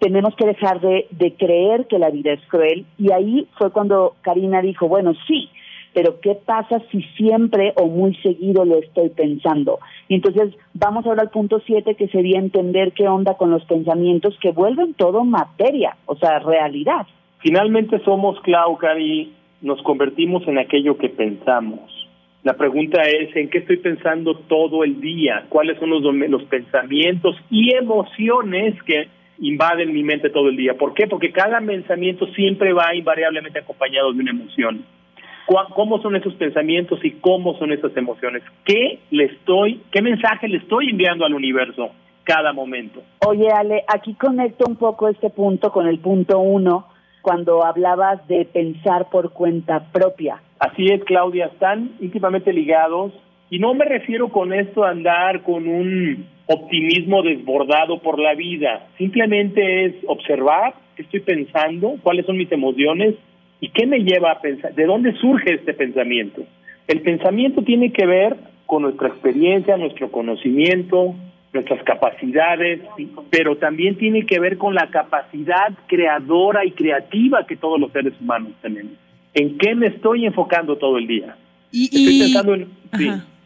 tenemos 0.00 0.34
que 0.34 0.46
dejar 0.46 0.80
de, 0.80 1.34
creer 1.38 1.86
que 1.86 1.98
la 1.98 2.10
vida 2.10 2.32
es 2.32 2.40
cruel. 2.48 2.84
Y 2.98 3.12
ahí 3.12 3.46
fue 3.58 3.70
cuando 3.70 4.16
Karina 4.22 4.60
dijo, 4.60 4.88
bueno, 4.88 5.12
sí, 5.28 5.50
pero 5.92 6.20
¿qué 6.20 6.34
pasa 6.34 6.80
si 6.90 7.02
siempre 7.16 7.72
o 7.76 7.86
muy 7.86 8.14
seguido 8.16 8.64
lo 8.64 8.78
estoy 8.78 9.10
pensando? 9.10 9.78
Y 10.08 10.14
entonces 10.14 10.54
vamos 10.74 11.06
ahora 11.06 11.22
al 11.22 11.30
punto 11.30 11.60
siete, 11.66 11.94
que 11.94 12.08
sería 12.08 12.38
entender 12.38 12.92
qué 12.92 13.08
onda 13.08 13.34
con 13.34 13.50
los 13.50 13.64
pensamientos 13.64 14.36
que 14.40 14.52
vuelven 14.52 14.94
todo 14.94 15.24
materia, 15.24 15.96
o 16.06 16.16
sea, 16.16 16.38
realidad. 16.38 17.06
Finalmente 17.38 17.98
somos, 18.04 18.40
Clau, 18.40 18.76
Cari, 18.76 19.32
nos 19.62 19.82
convertimos 19.82 20.46
en 20.46 20.58
aquello 20.58 20.96
que 20.96 21.08
pensamos. 21.08 21.90
La 22.42 22.54
pregunta 22.54 23.02
es, 23.02 23.34
¿en 23.36 23.50
qué 23.50 23.58
estoy 23.58 23.76
pensando 23.78 24.34
todo 24.34 24.82
el 24.84 25.00
día? 25.00 25.44
¿Cuáles 25.48 25.78
son 25.78 25.90
los, 25.90 26.02
los 26.02 26.44
pensamientos 26.44 27.36
y 27.50 27.74
emociones 27.74 28.82
que 28.84 29.08
invaden 29.40 29.92
mi 29.92 30.02
mente 30.02 30.30
todo 30.30 30.48
el 30.48 30.56
día. 30.56 30.74
¿Por 30.74 30.94
qué? 30.94 31.06
Porque 31.06 31.32
cada 31.32 31.60
pensamiento 31.60 32.26
siempre 32.34 32.72
va 32.72 32.94
invariablemente 32.94 33.58
acompañado 33.58 34.12
de 34.12 34.20
una 34.20 34.30
emoción. 34.30 34.84
¿Cómo 35.74 36.00
son 36.00 36.14
esos 36.14 36.34
pensamientos 36.34 37.04
y 37.04 37.10
cómo 37.12 37.58
son 37.58 37.72
esas 37.72 37.96
emociones? 37.96 38.44
¿Qué 38.64 39.00
le 39.10 39.24
estoy, 39.24 39.82
qué 39.90 40.00
mensaje 40.00 40.46
le 40.46 40.58
estoy 40.58 40.90
enviando 40.90 41.24
al 41.24 41.34
universo 41.34 41.90
cada 42.22 42.52
momento? 42.52 43.02
Oye, 43.26 43.48
Ale, 43.50 43.82
aquí 43.88 44.14
conecto 44.14 44.64
un 44.68 44.76
poco 44.76 45.08
este 45.08 45.28
punto 45.28 45.72
con 45.72 45.88
el 45.88 45.98
punto 45.98 46.38
uno, 46.38 46.86
cuando 47.20 47.64
hablabas 47.64 48.26
de 48.28 48.44
pensar 48.44 49.10
por 49.10 49.32
cuenta 49.32 49.90
propia. 49.92 50.40
Así 50.60 50.86
es, 50.86 51.02
Claudia, 51.02 51.46
están 51.46 51.96
íntimamente 52.00 52.52
ligados 52.52 53.12
y 53.50 53.58
no 53.58 53.74
me 53.74 53.84
refiero 53.84 54.28
con 54.28 54.52
esto 54.52 54.84
a 54.84 54.90
andar 54.90 55.42
con 55.42 55.66
un 55.66 56.28
optimismo 56.46 57.22
desbordado 57.22 58.00
por 58.00 58.20
la 58.20 58.34
vida. 58.34 58.86
Simplemente 58.98 59.86
es 59.86 59.94
observar 60.06 60.74
qué 60.94 61.02
estoy 61.02 61.20
pensando, 61.20 61.96
cuáles 62.02 62.24
son 62.24 62.36
mis 62.36 62.52
emociones 62.52 63.16
y 63.60 63.68
qué 63.70 63.86
me 63.86 64.00
lleva 64.00 64.32
a 64.32 64.40
pensar, 64.40 64.74
de 64.74 64.84
dónde 64.84 65.14
surge 65.18 65.54
este 65.54 65.74
pensamiento. 65.74 66.42
El 66.86 67.02
pensamiento 67.02 67.62
tiene 67.62 67.92
que 67.92 68.06
ver 68.06 68.36
con 68.66 68.82
nuestra 68.82 69.08
experiencia, 69.08 69.76
nuestro 69.76 70.10
conocimiento, 70.10 71.14
nuestras 71.52 71.82
capacidades, 71.84 72.80
pero 73.30 73.56
también 73.56 73.96
tiene 73.96 74.24
que 74.24 74.38
ver 74.38 74.56
con 74.56 74.74
la 74.74 74.88
capacidad 74.90 75.72
creadora 75.86 76.64
y 76.64 76.72
creativa 76.72 77.46
que 77.46 77.56
todos 77.56 77.78
los 77.78 77.92
seres 77.92 78.14
humanos 78.20 78.52
tenemos. 78.62 78.92
¿En 79.34 79.58
qué 79.58 79.74
me 79.74 79.88
estoy 79.88 80.26
enfocando 80.26 80.76
todo 80.76 80.98
el 80.98 81.06
día? 81.06 81.36
Y, 81.70 81.84
estoy 81.84 82.18
pensando 82.20 82.54
en... 82.54 82.68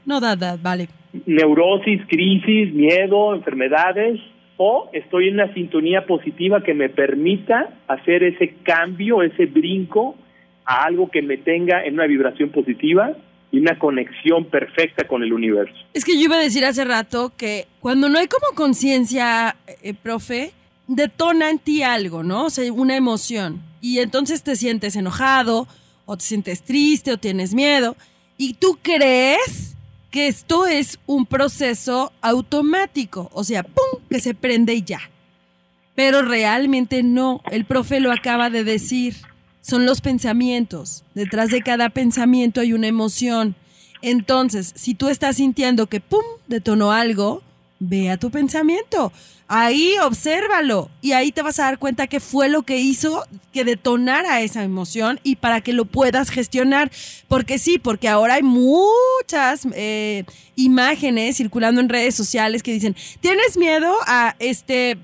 No, 0.06 0.20
da, 0.20 0.36
da, 0.36 0.56
vale 0.60 0.88
neurosis, 1.26 2.02
crisis, 2.08 2.72
miedo, 2.74 3.34
enfermedades, 3.34 4.20
o 4.56 4.88
estoy 4.92 5.28
en 5.28 5.34
una 5.34 5.52
sintonía 5.54 6.06
positiva 6.06 6.62
que 6.62 6.74
me 6.74 6.88
permita 6.88 7.70
hacer 7.88 8.22
ese 8.22 8.54
cambio, 8.62 9.22
ese 9.22 9.46
brinco 9.46 10.16
a 10.64 10.84
algo 10.84 11.10
que 11.10 11.22
me 11.22 11.36
tenga 11.36 11.84
en 11.84 11.94
una 11.94 12.06
vibración 12.06 12.50
positiva 12.50 13.16
y 13.50 13.58
una 13.58 13.78
conexión 13.78 14.46
perfecta 14.46 15.06
con 15.06 15.22
el 15.22 15.32
universo. 15.32 15.74
Es 15.92 16.04
que 16.04 16.14
yo 16.14 16.24
iba 16.24 16.36
a 16.36 16.40
decir 16.40 16.64
hace 16.64 16.84
rato 16.84 17.32
que 17.36 17.66
cuando 17.80 18.08
no 18.08 18.18
hay 18.18 18.26
como 18.26 18.54
conciencia, 18.56 19.56
eh, 19.82 19.94
profe, 19.94 20.52
detona 20.86 21.50
en 21.50 21.58
ti 21.58 21.82
algo, 21.82 22.22
¿no? 22.22 22.46
O 22.46 22.50
sea, 22.50 22.72
una 22.72 22.96
emoción. 22.96 23.60
Y 23.80 23.98
entonces 23.98 24.42
te 24.42 24.56
sientes 24.56 24.96
enojado, 24.96 25.66
o 26.06 26.16
te 26.16 26.24
sientes 26.24 26.62
triste, 26.62 27.12
o 27.12 27.18
tienes 27.18 27.54
miedo, 27.54 27.96
y 28.36 28.54
tú 28.54 28.78
crees 28.82 29.73
que 30.14 30.28
esto 30.28 30.68
es 30.68 31.00
un 31.06 31.26
proceso 31.26 32.12
automático, 32.20 33.30
o 33.32 33.42
sea, 33.42 33.64
¡pum!, 33.64 34.00
que 34.08 34.20
se 34.20 34.32
prende 34.32 34.72
y 34.72 34.84
ya. 34.84 35.00
Pero 35.96 36.22
realmente 36.22 37.02
no, 37.02 37.42
el 37.50 37.64
profe 37.64 37.98
lo 37.98 38.12
acaba 38.12 38.48
de 38.48 38.62
decir, 38.62 39.16
son 39.60 39.86
los 39.86 40.00
pensamientos. 40.00 41.02
Detrás 41.16 41.50
de 41.50 41.62
cada 41.62 41.88
pensamiento 41.90 42.60
hay 42.60 42.74
una 42.74 42.86
emoción. 42.86 43.56
Entonces, 44.02 44.72
si 44.76 44.94
tú 44.94 45.08
estás 45.08 45.38
sintiendo 45.38 45.88
que 45.88 45.98
¡pum!, 45.98 46.22
detonó 46.46 46.92
algo, 46.92 47.42
ve 47.88 48.10
a 48.10 48.16
tu 48.16 48.30
pensamiento. 48.30 49.12
Ahí 49.46 49.94
obsérvalo 50.02 50.90
y 51.02 51.12
ahí 51.12 51.30
te 51.30 51.42
vas 51.42 51.58
a 51.58 51.64
dar 51.64 51.78
cuenta 51.78 52.06
qué 52.06 52.18
fue 52.18 52.48
lo 52.48 52.62
que 52.62 52.78
hizo 52.78 53.24
que 53.52 53.64
detonara 53.64 54.40
esa 54.40 54.62
emoción 54.62 55.20
y 55.22 55.36
para 55.36 55.60
que 55.60 55.74
lo 55.74 55.84
puedas 55.84 56.30
gestionar. 56.30 56.90
Porque 57.28 57.58
sí, 57.58 57.78
porque 57.78 58.08
ahora 58.08 58.34
hay 58.34 58.42
muchas 58.42 59.66
eh, 59.74 60.24
imágenes 60.56 61.36
circulando 61.36 61.80
en 61.80 61.90
redes 61.90 62.14
sociales 62.14 62.62
que 62.62 62.72
dicen, 62.72 62.96
¿tienes 63.20 63.58
miedo 63.58 63.94
a 64.06 64.34
este, 64.38 64.96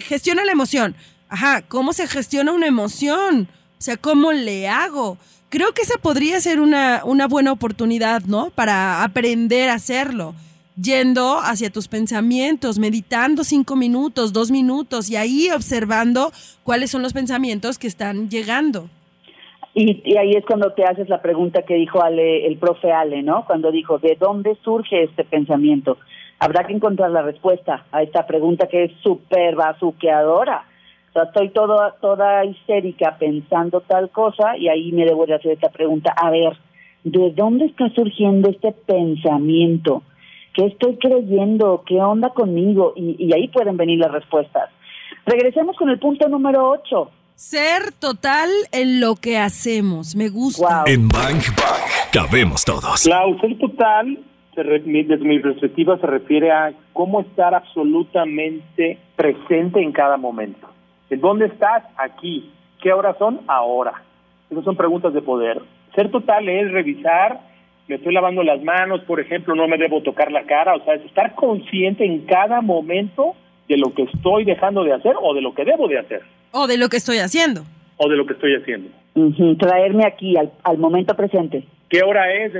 gestiona 0.00 0.44
la 0.44 0.52
emoción? 0.52 0.94
Ajá, 1.28 1.62
¿cómo 1.62 1.92
se 1.92 2.06
gestiona 2.06 2.52
una 2.52 2.68
emoción? 2.68 3.48
O 3.78 3.82
sea, 3.82 3.96
¿cómo 3.96 4.32
le 4.32 4.68
hago? 4.68 5.18
Creo 5.48 5.74
que 5.74 5.82
esa 5.82 5.98
podría 5.98 6.40
ser 6.40 6.60
una, 6.60 7.02
una 7.04 7.26
buena 7.26 7.50
oportunidad, 7.50 8.22
¿no? 8.22 8.50
Para 8.50 9.02
aprender 9.02 9.70
a 9.70 9.74
hacerlo 9.74 10.36
yendo 10.80 11.38
hacia 11.38 11.70
tus 11.70 11.88
pensamientos, 11.88 12.78
meditando 12.78 13.44
cinco 13.44 13.76
minutos, 13.76 14.32
dos 14.32 14.50
minutos 14.50 15.10
y 15.10 15.16
ahí 15.16 15.50
observando 15.50 16.32
cuáles 16.64 16.90
son 16.90 17.02
los 17.02 17.12
pensamientos 17.12 17.78
que 17.78 17.86
están 17.86 18.28
llegando. 18.28 18.88
Y, 19.74 20.16
ahí 20.18 20.32
es 20.32 20.44
cuando 20.44 20.72
te 20.72 20.84
haces 20.84 21.08
la 21.08 21.22
pregunta 21.22 21.62
que 21.62 21.74
dijo 21.74 22.02
Ale, 22.02 22.46
el 22.46 22.58
profe 22.58 22.92
Ale, 22.92 23.22
¿no? 23.22 23.46
Cuando 23.46 23.70
dijo, 23.70 23.98
¿de 23.98 24.16
dónde 24.20 24.56
surge 24.62 25.04
este 25.04 25.24
pensamiento? 25.24 25.96
Habrá 26.38 26.64
que 26.64 26.74
encontrar 26.74 27.10
la 27.10 27.22
respuesta 27.22 27.86
a 27.90 28.02
esta 28.02 28.26
pregunta 28.26 28.66
que 28.66 28.84
es 28.84 28.92
súper 29.02 29.54
bazuqueadora. 29.54 30.64
O 31.08 31.12
sea, 31.12 31.22
estoy 31.24 31.50
toda, 31.50 31.94
toda 32.00 32.44
histérica 32.44 33.16
pensando 33.18 33.80
tal 33.82 34.10
cosa 34.10 34.56
y 34.58 34.68
ahí 34.68 34.92
me 34.92 35.04
debo 35.04 35.24
de 35.24 35.34
hacer 35.34 35.52
esta 35.52 35.70
pregunta. 35.70 36.12
A 36.16 36.30
ver, 36.30 36.56
¿de 37.04 37.30
dónde 37.30 37.66
está 37.66 37.88
surgiendo 37.90 38.50
este 38.50 38.72
pensamiento? 38.72 40.02
¿Qué 40.54 40.66
estoy 40.66 40.96
creyendo? 40.98 41.82
¿Qué 41.86 42.00
onda 42.00 42.30
conmigo? 42.30 42.92
Y, 42.96 43.16
y 43.18 43.32
ahí 43.32 43.48
pueden 43.48 43.76
venir 43.76 43.98
las 43.98 44.12
respuestas. 44.12 44.70
Regresemos 45.24 45.76
con 45.76 45.88
el 45.88 45.98
punto 45.98 46.28
número 46.28 46.68
8. 46.70 47.10
Ser 47.34 47.92
total 47.98 48.50
en 48.72 49.00
lo 49.00 49.16
que 49.16 49.38
hacemos. 49.38 50.14
Me 50.14 50.28
gusta. 50.28 50.84
En 50.86 51.08
Bang 51.08 51.42
Bang 51.56 52.12
cabemos 52.12 52.64
todos. 52.64 53.06
La 53.06 53.22
ser 53.40 53.58
total, 53.58 54.18
desde 54.54 55.24
mi 55.24 55.38
perspectiva, 55.40 55.98
se 55.98 56.06
refiere 56.06 56.50
a 56.50 56.72
cómo 56.92 57.20
estar 57.20 57.54
absolutamente 57.54 58.98
presente 59.16 59.80
en 59.80 59.92
cada 59.92 60.16
momento. 60.16 60.68
¿En 61.10 61.20
dónde 61.20 61.46
estás? 61.46 61.84
Aquí. 61.96 62.50
¿Qué 62.80 62.92
horas 62.92 63.16
son? 63.18 63.40
Ahora. 63.46 64.02
Esas 64.50 64.64
son 64.64 64.76
preguntas 64.76 65.14
de 65.14 65.22
poder. 65.22 65.62
Ser 65.94 66.10
total 66.10 66.48
es 66.48 66.70
revisar 66.72 67.40
me 67.92 67.96
estoy 67.96 68.14
lavando 68.14 68.42
las 68.42 68.62
manos, 68.62 69.02
por 69.02 69.20
ejemplo, 69.20 69.54
no 69.54 69.68
me 69.68 69.76
debo 69.76 70.00
tocar 70.00 70.32
la 70.32 70.44
cara, 70.44 70.74
o 70.76 70.82
sea, 70.82 70.94
es 70.94 71.04
estar 71.04 71.34
consciente 71.34 72.06
en 72.06 72.20
cada 72.24 72.62
momento 72.62 73.34
de 73.68 73.76
lo 73.76 73.92
que 73.92 74.04
estoy 74.04 74.46
dejando 74.46 74.82
de 74.82 74.94
hacer 74.94 75.12
o 75.20 75.34
de 75.34 75.42
lo 75.42 75.52
que 75.52 75.66
debo 75.66 75.88
de 75.88 75.98
hacer. 75.98 76.22
O 76.52 76.66
de 76.66 76.78
lo 76.78 76.88
que 76.88 76.96
estoy 76.96 77.18
haciendo. 77.18 77.64
O 77.98 78.08
de 78.08 78.16
lo 78.16 78.24
que 78.24 78.32
estoy 78.32 78.54
haciendo. 78.54 78.88
Traerme 79.58 80.06
aquí, 80.06 80.38
al, 80.38 80.50
al, 80.64 80.78
momento 80.78 81.14
presente. 81.14 81.64
¿Qué 81.90 82.00
hora 82.02 82.32
es? 82.32 82.54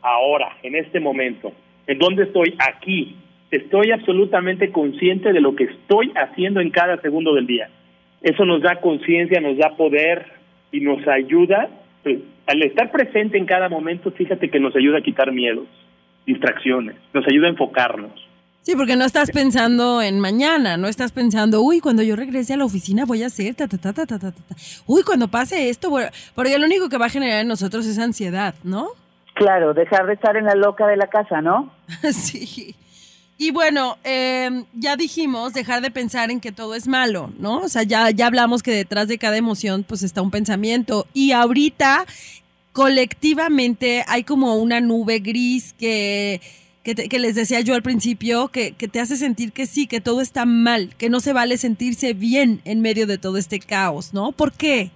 Ahora, 0.00 0.56
en 0.62 0.74
este 0.74 1.00
momento. 1.00 1.52
¿En 1.86 1.98
dónde 1.98 2.22
estoy? 2.22 2.54
Aquí. 2.58 3.14
Estoy 3.50 3.90
absolutamente 3.90 4.72
consciente 4.72 5.34
de 5.34 5.40
lo 5.42 5.54
que 5.54 5.64
estoy 5.64 6.12
haciendo 6.14 6.60
en 6.60 6.70
cada 6.70 6.98
segundo 7.02 7.34
del 7.34 7.46
día. 7.46 7.68
Eso 8.22 8.46
nos 8.46 8.62
da 8.62 8.76
conciencia, 8.76 9.38
nos 9.42 9.58
da 9.58 9.76
poder 9.76 10.24
y 10.72 10.80
nos 10.80 11.06
ayuda 11.06 11.68
pues, 12.02 12.20
al 12.46 12.62
estar 12.62 12.90
presente 12.90 13.38
en 13.38 13.46
cada 13.46 13.68
momento, 13.68 14.10
fíjate 14.10 14.50
que 14.50 14.60
nos 14.60 14.74
ayuda 14.76 14.98
a 14.98 15.02
quitar 15.02 15.32
miedos, 15.32 15.66
distracciones, 16.26 16.96
nos 17.12 17.26
ayuda 17.26 17.46
a 17.46 17.50
enfocarnos. 17.50 18.12
Sí, 18.62 18.76
porque 18.76 18.94
no 18.94 19.04
estás 19.04 19.32
pensando 19.32 20.00
en 20.00 20.20
mañana, 20.20 20.76
no 20.76 20.86
estás 20.86 21.10
pensando, 21.10 21.62
uy, 21.62 21.80
cuando 21.80 22.04
yo 22.04 22.14
regrese 22.14 22.54
a 22.54 22.56
la 22.56 22.64
oficina 22.64 23.04
voy 23.04 23.24
a 23.24 23.26
hacer 23.26 23.56
ta, 23.56 23.66
ta, 23.66 23.76
ta, 23.76 23.92
ta, 23.92 24.06
ta, 24.06 24.18
ta, 24.18 24.30
ta. 24.30 24.54
Uy, 24.86 25.02
cuando 25.02 25.26
pase 25.26 25.68
esto, 25.68 25.90
porque 26.34 26.58
lo 26.58 26.66
único 26.66 26.88
que 26.88 26.96
va 26.96 27.06
a 27.06 27.10
generar 27.10 27.40
en 27.40 27.48
nosotros 27.48 27.86
es 27.86 27.98
ansiedad, 27.98 28.54
¿no? 28.62 28.90
Claro, 29.34 29.74
dejar 29.74 30.06
de 30.06 30.12
estar 30.12 30.36
en 30.36 30.44
la 30.44 30.54
loca 30.54 30.86
de 30.86 30.96
la 30.96 31.08
casa, 31.08 31.40
¿no? 31.40 31.72
sí. 32.12 32.76
Y 33.42 33.50
bueno, 33.50 33.96
em, 34.04 34.66
ya 34.72 34.94
dijimos 34.94 35.52
dejar 35.52 35.82
de 35.82 35.90
pensar 35.90 36.30
en 36.30 36.38
que 36.38 36.52
todo 36.52 36.76
es 36.76 36.86
malo, 36.86 37.30
¿no? 37.40 37.56
O 37.56 37.68
sea, 37.68 37.82
ya, 37.82 38.08
ya 38.12 38.28
hablamos 38.28 38.62
que 38.62 38.70
detrás 38.70 39.08
de 39.08 39.18
cada 39.18 39.36
emoción 39.36 39.82
pues 39.82 40.04
está 40.04 40.22
un 40.22 40.30
pensamiento. 40.30 41.06
Y 41.12 41.32
ahorita 41.32 42.04
colectivamente 42.72 44.04
hay 44.06 44.22
como 44.22 44.54
una 44.54 44.80
nube 44.80 45.18
gris 45.18 45.72
que, 45.72 46.40
que, 46.84 47.18
les 47.18 47.34
decía 47.34 47.60
yo 47.62 47.74
al 47.74 47.82
principio, 47.82 48.46
que, 48.46 48.76
que, 48.76 48.86
te 48.86 49.00
hace 49.00 49.16
sentir 49.16 49.50
que 49.50 49.66
sí, 49.66 49.88
que 49.88 50.00
todo 50.00 50.20
está 50.20 50.44
mal, 50.46 50.90
que 50.96 51.10
no 51.10 51.18
se 51.18 51.32
vale 51.32 51.56
sentirse 51.56 52.12
bien 52.12 52.60
en 52.64 52.80
medio 52.80 53.08
de 53.08 53.18
todo 53.18 53.38
este 53.38 53.58
caos, 53.58 54.14
¿no? 54.14 54.30
¿Por 54.30 54.52
qué? 54.52 54.92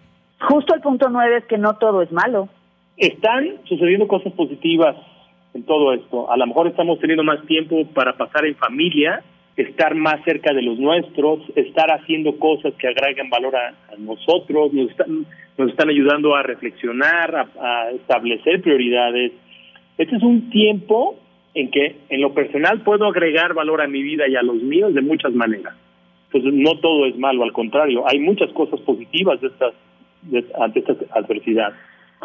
Justo 0.49 0.73
el 0.73 0.83
punto 0.83 1.09
nueve 1.09 1.39
es 1.39 1.45
que 1.47 1.59
no 1.59 1.79
todo 1.79 2.01
es 2.01 2.13
malo. 2.13 2.49
Están 2.97 3.59
sucediendo 3.65 4.07
cosas 4.07 4.33
positivas 4.35 4.95
en 5.57 5.65
todo 5.65 5.93
esto. 5.95 6.31
A 6.31 6.37
lo 6.37 6.47
mejor 6.47 6.69
estamos 6.69 7.01
teniendo 7.01 7.25
más 7.25 7.45
tiempo 7.47 7.87
para 7.95 8.13
pasar 8.17 8.45
en 8.45 8.55
familia, 8.57 9.23
estar 9.57 9.95
más 9.95 10.23
cerca 10.25 10.53
de 10.53 10.61
los 10.63 10.79
nuestros, 10.79 11.41
estar 11.57 11.91
haciendo 11.91 12.39
cosas 12.39 12.75
que 12.75 12.89
agregan 12.89 13.31
valor 13.31 13.57
a, 13.57 13.75
nosotros, 13.99 14.73
nos 14.75 14.91
están, 14.91 15.27
nos 15.57 15.71
están 15.71 15.89
ayudando 15.89 16.37
a 16.37 16.43
reflexionar, 16.43 17.49
a, 17.59 17.91
establecer 17.91 18.61
prioridades. 18.61 19.33
Este 19.97 20.17
es 20.17 20.23
un 20.23 20.51
tiempo 20.51 21.17
en 21.55 21.71
que 21.71 21.97
en 22.11 22.21
lo 22.21 22.35
personal 22.35 22.83
puedo 22.83 23.07
agregar 23.07 23.55
valor 23.55 23.81
a 23.81 23.89
mi 23.89 24.03
vida 24.03 24.29
y 24.29 24.37
a 24.37 24.43
los 24.43 24.57
míos 24.57 24.93
de 24.93 25.01
muchas 25.01 25.33
maneras. 25.33 25.75
Pues 26.31 26.45
no 26.45 26.79
todo 26.81 27.07
es 27.07 27.17
malo, 27.17 27.45
al 27.45 27.53
contrario, 27.53 28.05
hay 28.07 28.19
muchas 28.19 28.51
cosas 28.53 28.79
positivas 28.81 29.41
de 29.41 29.47
estas, 29.47 29.73
ante 30.61 30.81
esta 30.81 30.95
adversidad. 31.13 31.73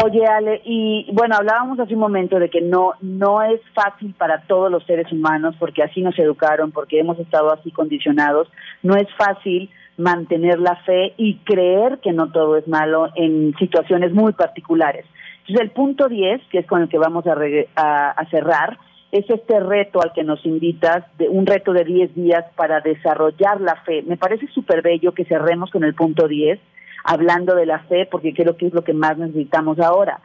Oye, 0.03 0.25
Ale, 0.25 0.61
y 0.65 1.05
bueno, 1.13 1.35
hablábamos 1.37 1.79
hace 1.79 1.93
un 1.93 1.99
momento 1.99 2.39
de 2.39 2.49
que 2.49 2.61
no, 2.61 2.93
no 3.01 3.43
es 3.43 3.61
fácil 3.75 4.15
para 4.17 4.41
todos 4.47 4.71
los 4.71 4.83
seres 4.85 5.11
humanos, 5.11 5.55
porque 5.59 5.83
así 5.83 6.01
nos 6.01 6.17
educaron, 6.17 6.71
porque 6.71 6.99
hemos 6.99 7.19
estado 7.19 7.53
así 7.53 7.69
condicionados, 7.69 8.47
no 8.81 8.95
es 8.95 9.07
fácil 9.15 9.69
mantener 9.97 10.59
la 10.59 10.75
fe 10.77 11.13
y 11.17 11.35
creer 11.43 11.99
que 11.99 12.13
no 12.13 12.31
todo 12.31 12.57
es 12.57 12.67
malo 12.67 13.09
en 13.15 13.53
situaciones 13.59 14.11
muy 14.11 14.33
particulares. 14.33 15.05
Entonces, 15.41 15.61
el 15.61 15.71
punto 15.71 16.07
10, 16.07 16.41
que 16.49 16.59
es 16.59 16.65
con 16.65 16.81
el 16.81 16.89
que 16.89 16.97
vamos 16.97 17.25
a, 17.27 18.25
cerrar, 18.31 18.79
es 19.11 19.29
este 19.29 19.59
reto 19.59 20.01
al 20.01 20.13
que 20.13 20.23
nos 20.23 20.43
invitas, 20.47 21.05
de 21.19 21.29
un 21.29 21.45
reto 21.45 21.73
de 21.73 21.83
10 21.83 22.15
días 22.15 22.45
para 22.55 22.79
desarrollar 22.79 23.61
la 23.61 23.75
fe. 23.83 24.01
Me 24.01 24.17
parece 24.17 24.47
súper 24.47 24.81
bello 24.81 25.13
que 25.13 25.25
cerremos 25.25 25.69
con 25.69 25.83
el 25.83 25.93
punto 25.93 26.27
10 26.27 26.59
hablando 27.03 27.55
de 27.55 27.65
la 27.65 27.79
fe, 27.79 28.07
porque 28.09 28.33
creo 28.33 28.57
que 28.57 28.67
es 28.67 28.73
lo 28.73 28.83
que 28.83 28.93
más 28.93 29.17
necesitamos 29.17 29.79
ahora. 29.79 30.19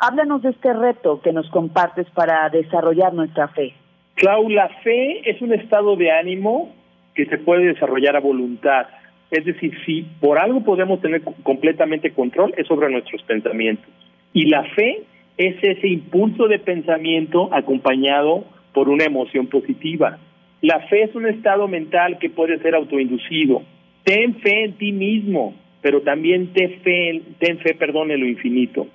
Háblanos 0.00 0.42
de 0.42 0.50
este 0.50 0.72
reto 0.72 1.20
que 1.22 1.32
nos 1.32 1.48
compartes 1.50 2.08
para 2.10 2.48
desarrollar 2.48 3.12
nuestra 3.12 3.48
fe. 3.48 3.74
Clau, 4.14 4.48
la 4.48 4.68
fe 4.82 5.28
es 5.28 5.40
un 5.42 5.52
estado 5.52 5.96
de 5.96 6.10
ánimo 6.10 6.72
que 7.14 7.26
se 7.26 7.38
puede 7.38 7.66
desarrollar 7.66 8.16
a 8.16 8.20
voluntad. 8.20 8.86
Es 9.30 9.44
decir, 9.44 9.72
si 9.84 10.02
por 10.20 10.38
algo 10.38 10.62
podemos 10.62 11.00
tener 11.00 11.22
completamente 11.42 12.12
control, 12.12 12.54
es 12.56 12.66
sobre 12.66 12.90
nuestros 12.90 13.22
pensamientos. 13.22 13.88
Y 14.32 14.46
la 14.46 14.64
fe 14.74 15.02
es 15.36 15.56
ese 15.62 15.88
impulso 15.88 16.46
de 16.46 16.58
pensamiento 16.58 17.48
acompañado 17.52 18.44
por 18.72 18.88
una 18.88 19.04
emoción 19.04 19.46
positiva. 19.46 20.18
La 20.60 20.80
fe 20.88 21.02
es 21.02 21.14
un 21.14 21.26
estado 21.26 21.68
mental 21.68 22.18
que 22.18 22.30
puede 22.30 22.58
ser 22.58 22.74
autoinducido. 22.74 23.62
Ten 24.04 24.36
fe 24.36 24.64
en 24.64 24.72
ti 24.74 24.92
mismo 24.92 25.54
pero 25.84 26.00
también 26.00 26.54
ten 26.54 26.80
fe, 26.80 27.20
ten 27.38 27.58
fe, 27.58 27.74
perdón, 27.74 28.10
en 28.10 28.20
lo 28.20 28.26
infinito. 28.26 28.86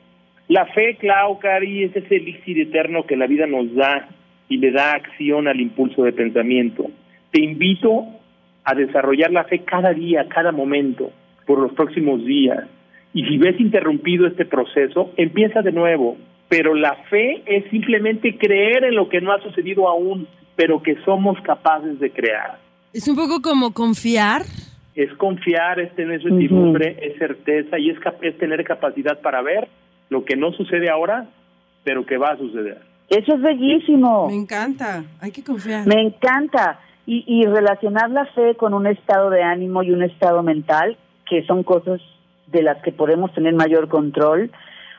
La 0.47 0.65
fe, 0.65 0.95
Clau, 0.95 1.37
Cari, 1.37 1.83
es 1.83 1.95
ese 1.95 2.15
elixir 2.15 2.59
eterno 2.59 3.05
que 3.05 3.15
la 3.15 3.27
vida 3.27 3.45
nos 3.45 3.75
da 3.75 4.09
y 4.47 4.57
le 4.57 4.71
da 4.71 4.93
acción 4.93 5.47
al 5.47 5.61
impulso 5.61 6.01
de 6.01 6.13
pensamiento. 6.13 6.89
Te 7.29 7.43
invito 7.43 8.07
a 8.63 8.73
desarrollar 8.73 9.29
la 9.29 9.43
fe 9.43 9.59
cada 9.59 9.93
día, 9.93 10.27
cada 10.29 10.51
momento, 10.51 11.11
por 11.45 11.59
los 11.59 11.73
próximos 11.73 12.25
días. 12.25 12.63
Y 13.13 13.23
si 13.25 13.37
ves 13.37 13.59
interrumpido 13.59 14.25
este 14.25 14.45
proceso, 14.45 15.13
empieza 15.15 15.61
de 15.61 15.71
nuevo. 15.71 16.17
Pero 16.47 16.73
la 16.73 16.95
fe 17.11 17.43
es 17.45 17.69
simplemente 17.69 18.35
creer 18.35 18.85
en 18.85 18.95
lo 18.95 19.09
que 19.09 19.21
no 19.21 19.31
ha 19.31 19.39
sucedido 19.43 19.87
aún, 19.87 20.27
pero 20.55 20.81
que 20.81 20.95
somos 21.05 21.39
capaces 21.41 21.99
de 21.99 22.09
crear. 22.09 22.57
Es 22.93 23.07
un 23.07 23.15
poco 23.15 23.43
como 23.43 23.75
confiar 23.75 24.41
es 24.99 25.13
confiar, 25.13 25.79
es 25.79 25.95
tener 25.95 26.21
certidumbre, 26.21 26.97
es 27.01 27.17
certeza 27.17 27.79
y 27.79 27.89
es, 27.89 27.97
es 28.21 28.37
tener 28.37 28.65
capacidad 28.65 29.21
para 29.21 29.41
ver 29.41 29.69
lo 30.09 30.25
que 30.25 30.35
no 30.35 30.51
sucede 30.51 30.89
ahora, 30.89 31.25
pero 31.85 32.05
que 32.05 32.17
va 32.17 32.31
a 32.31 32.37
suceder. 32.37 32.79
Eso 33.07 33.35
es 33.35 33.41
bellísimo. 33.41 34.27
Me 34.27 34.35
encanta, 34.35 35.05
hay 35.21 35.31
que 35.31 35.41
confiar. 35.41 35.87
Me 35.87 36.01
encanta. 36.01 36.81
Y, 37.05 37.23
y 37.25 37.45
relacionar 37.45 38.09
la 38.11 38.25
fe 38.25 38.55
con 38.55 38.73
un 38.73 38.87
estado 38.87 39.29
de 39.29 39.41
ánimo 39.41 39.83
y 39.83 39.91
un 39.91 40.03
estado 40.03 40.43
mental, 40.43 40.97
que 41.27 41.43
son 41.45 41.63
cosas 41.63 42.01
de 42.47 42.61
las 42.61 42.83
que 42.83 42.91
podemos 42.91 43.33
tener 43.33 43.53
mayor 43.53 43.87
control. 43.87 44.51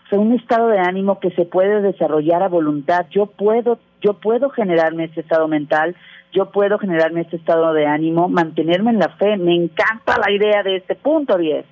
O 0.07 0.09
sea, 0.09 0.19
un 0.19 0.33
estado 0.33 0.69
de 0.69 0.79
ánimo 0.79 1.21
que 1.21 1.31
se 1.33 1.45
puede 1.45 1.83
desarrollar 1.83 2.43
a 2.43 2.49
voluntad. 2.49 3.07
Yo 3.11 3.27
puedo, 3.27 3.79
yo 4.01 4.15
puedo 4.15 4.49
generarme 4.49 5.05
ese 5.05 5.21
estado 5.21 5.47
mental, 5.47 5.95
yo 6.33 6.51
puedo 6.51 6.79
generarme 6.79 7.23
este 7.23 7.37
estado 7.37 7.73
de 7.73 7.87
ánimo, 7.87 8.29
mantenerme 8.29 8.91
en 8.91 8.99
la 8.99 9.09
fe. 9.17 9.37
Me 9.37 9.55
encanta 9.55 10.19
la 10.19 10.31
idea 10.31 10.63
de 10.63 10.77
este 10.77 10.95
punto 10.95 11.37
10. 11.37 11.65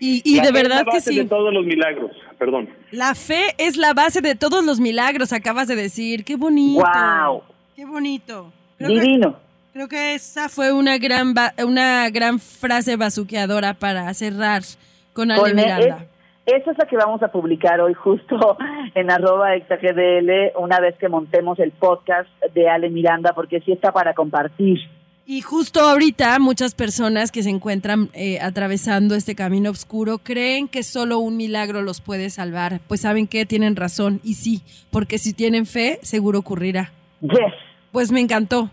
Y, 0.00 0.22
y 0.24 0.40
de 0.40 0.52
verdad 0.52 0.80
es 0.80 0.86
la 0.86 0.92
base 0.92 1.14
de 1.14 1.24
todos 1.24 1.52
los 1.52 1.64
milagros, 1.64 2.10
perdón. 2.38 2.68
La 2.90 3.14
fe 3.14 3.54
es 3.58 3.76
la 3.76 3.94
base 3.94 4.20
de 4.20 4.34
todos 4.34 4.64
los 4.64 4.80
milagros, 4.80 5.32
acabas 5.32 5.68
de 5.68 5.76
decir. 5.76 6.24
Qué 6.24 6.36
bonito. 6.36 6.84
Wow. 6.84 7.42
Qué 7.76 7.84
bonito. 7.84 8.52
Divino. 8.78 9.36
creo 9.72 9.88
que 9.88 10.14
esa 10.14 10.48
fue 10.48 10.72
una 10.72 10.98
gran 10.98 11.34
una 11.64 12.10
gran 12.10 12.38
frase 12.38 12.96
bazuqueadora 12.96 13.74
para 13.74 14.12
cerrar 14.14 14.62
con 15.12 15.30
Ale 15.30 15.54
Miranda. 15.54 16.06
Esa 16.46 16.72
es 16.72 16.78
la 16.78 16.86
que 16.86 16.96
vamos 16.96 17.22
a 17.22 17.28
publicar 17.28 17.80
hoy 17.80 17.94
justo 17.94 18.58
en 18.94 19.10
arroba 19.10 19.54
exagdl 19.54 20.52
una 20.58 20.78
vez 20.78 20.96
que 20.98 21.08
montemos 21.08 21.58
el 21.58 21.72
podcast 21.72 22.28
de 22.52 22.68
Ale 22.68 22.90
Miranda, 22.90 23.32
porque 23.34 23.60
sí 23.60 23.72
está 23.72 23.92
para 23.92 24.12
compartir. 24.14 24.78
Y 25.26 25.40
justo 25.40 25.80
ahorita 25.80 26.38
muchas 26.38 26.74
personas 26.74 27.32
que 27.32 27.42
se 27.42 27.48
encuentran 27.48 28.10
eh, 28.12 28.40
atravesando 28.40 29.14
este 29.14 29.34
camino 29.34 29.70
oscuro 29.70 30.18
creen 30.18 30.68
que 30.68 30.82
solo 30.82 31.18
un 31.18 31.38
milagro 31.38 31.80
los 31.80 32.02
puede 32.02 32.28
salvar. 32.28 32.80
Pues 32.88 33.00
saben 33.00 33.26
que 33.26 33.46
tienen 33.46 33.74
razón 33.74 34.20
y 34.22 34.34
sí, 34.34 34.60
porque 34.90 35.16
si 35.16 35.32
tienen 35.32 35.64
fe, 35.64 35.98
seguro 36.02 36.40
ocurrirá. 36.40 36.92
Yes. 37.22 37.54
Pues 37.90 38.12
me 38.12 38.20
encantó. 38.20 38.68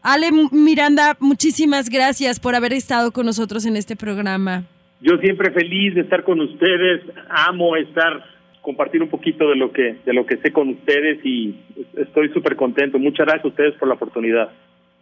Ale 0.00 0.30
Miranda, 0.52 1.16
muchísimas 1.18 1.90
gracias 1.90 2.38
por 2.38 2.54
haber 2.54 2.74
estado 2.74 3.10
con 3.10 3.26
nosotros 3.26 3.66
en 3.66 3.76
este 3.76 3.96
programa. 3.96 4.66
Yo 5.00 5.16
siempre 5.18 5.52
feliz 5.52 5.94
de 5.94 6.02
estar 6.02 6.24
con 6.24 6.40
ustedes, 6.40 7.02
amo 7.28 7.76
estar 7.76 8.24
compartir 8.62 9.02
un 9.02 9.08
poquito 9.08 9.48
de 9.48 9.56
lo 9.56 9.72
que 9.72 9.98
de 10.04 10.12
lo 10.12 10.26
que 10.26 10.36
sé 10.38 10.52
con 10.52 10.68
ustedes 10.68 11.24
y 11.24 11.58
estoy 11.96 12.28
súper 12.30 12.56
contento. 12.56 12.98
Muchas 12.98 13.26
gracias 13.26 13.44
a 13.44 13.48
ustedes 13.48 13.74
por 13.76 13.88
la 13.88 13.94
oportunidad. 13.94 14.50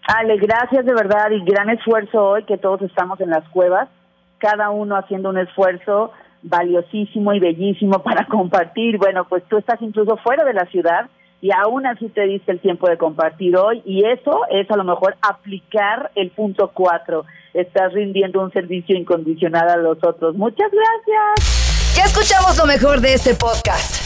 Ale, 0.06 0.36
gracias 0.36 0.84
de 0.84 0.94
verdad 0.94 1.30
y 1.32 1.44
gran 1.44 1.70
esfuerzo 1.70 2.24
hoy 2.24 2.44
que 2.44 2.58
todos 2.58 2.82
estamos 2.82 3.20
en 3.20 3.30
las 3.30 3.48
cuevas, 3.48 3.88
cada 4.38 4.70
uno 4.70 4.96
haciendo 4.96 5.30
un 5.30 5.38
esfuerzo 5.38 6.12
valiosísimo 6.42 7.32
y 7.32 7.40
bellísimo 7.40 8.02
para 8.02 8.26
compartir. 8.30 8.98
Bueno, 8.98 9.26
pues 9.28 9.42
tú 9.48 9.58
estás 9.58 9.82
incluso 9.82 10.16
fuera 10.18 10.44
de 10.44 10.54
la 10.54 10.66
ciudad 10.66 11.08
y 11.40 11.50
aún 11.52 11.86
así 11.86 12.08
te 12.08 12.22
diste 12.22 12.52
el 12.52 12.60
tiempo 12.60 12.88
de 12.88 12.98
compartir 12.98 13.56
hoy 13.56 13.82
y 13.84 14.04
eso 14.06 14.42
es 14.50 14.70
a 14.70 14.76
lo 14.76 14.84
mejor 14.84 15.16
aplicar 15.22 16.10
el 16.14 16.30
punto 16.30 16.70
cuatro. 16.72 17.24
Estás 17.56 17.92
rindiendo 17.94 18.42
un 18.42 18.52
servicio 18.52 18.94
incondicional 18.94 19.68
a 19.70 19.76
los 19.76 19.96
otros. 20.02 20.36
Muchas 20.36 20.70
gracias. 20.70 21.94
Ya 21.96 22.04
escuchamos 22.04 22.58
lo 22.58 22.66
mejor 22.66 23.00
de 23.00 23.14
este 23.14 23.34
podcast. 23.34 24.05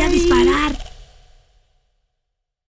voy 0.00 0.08
a 0.08 0.12
disparar. 0.12 0.89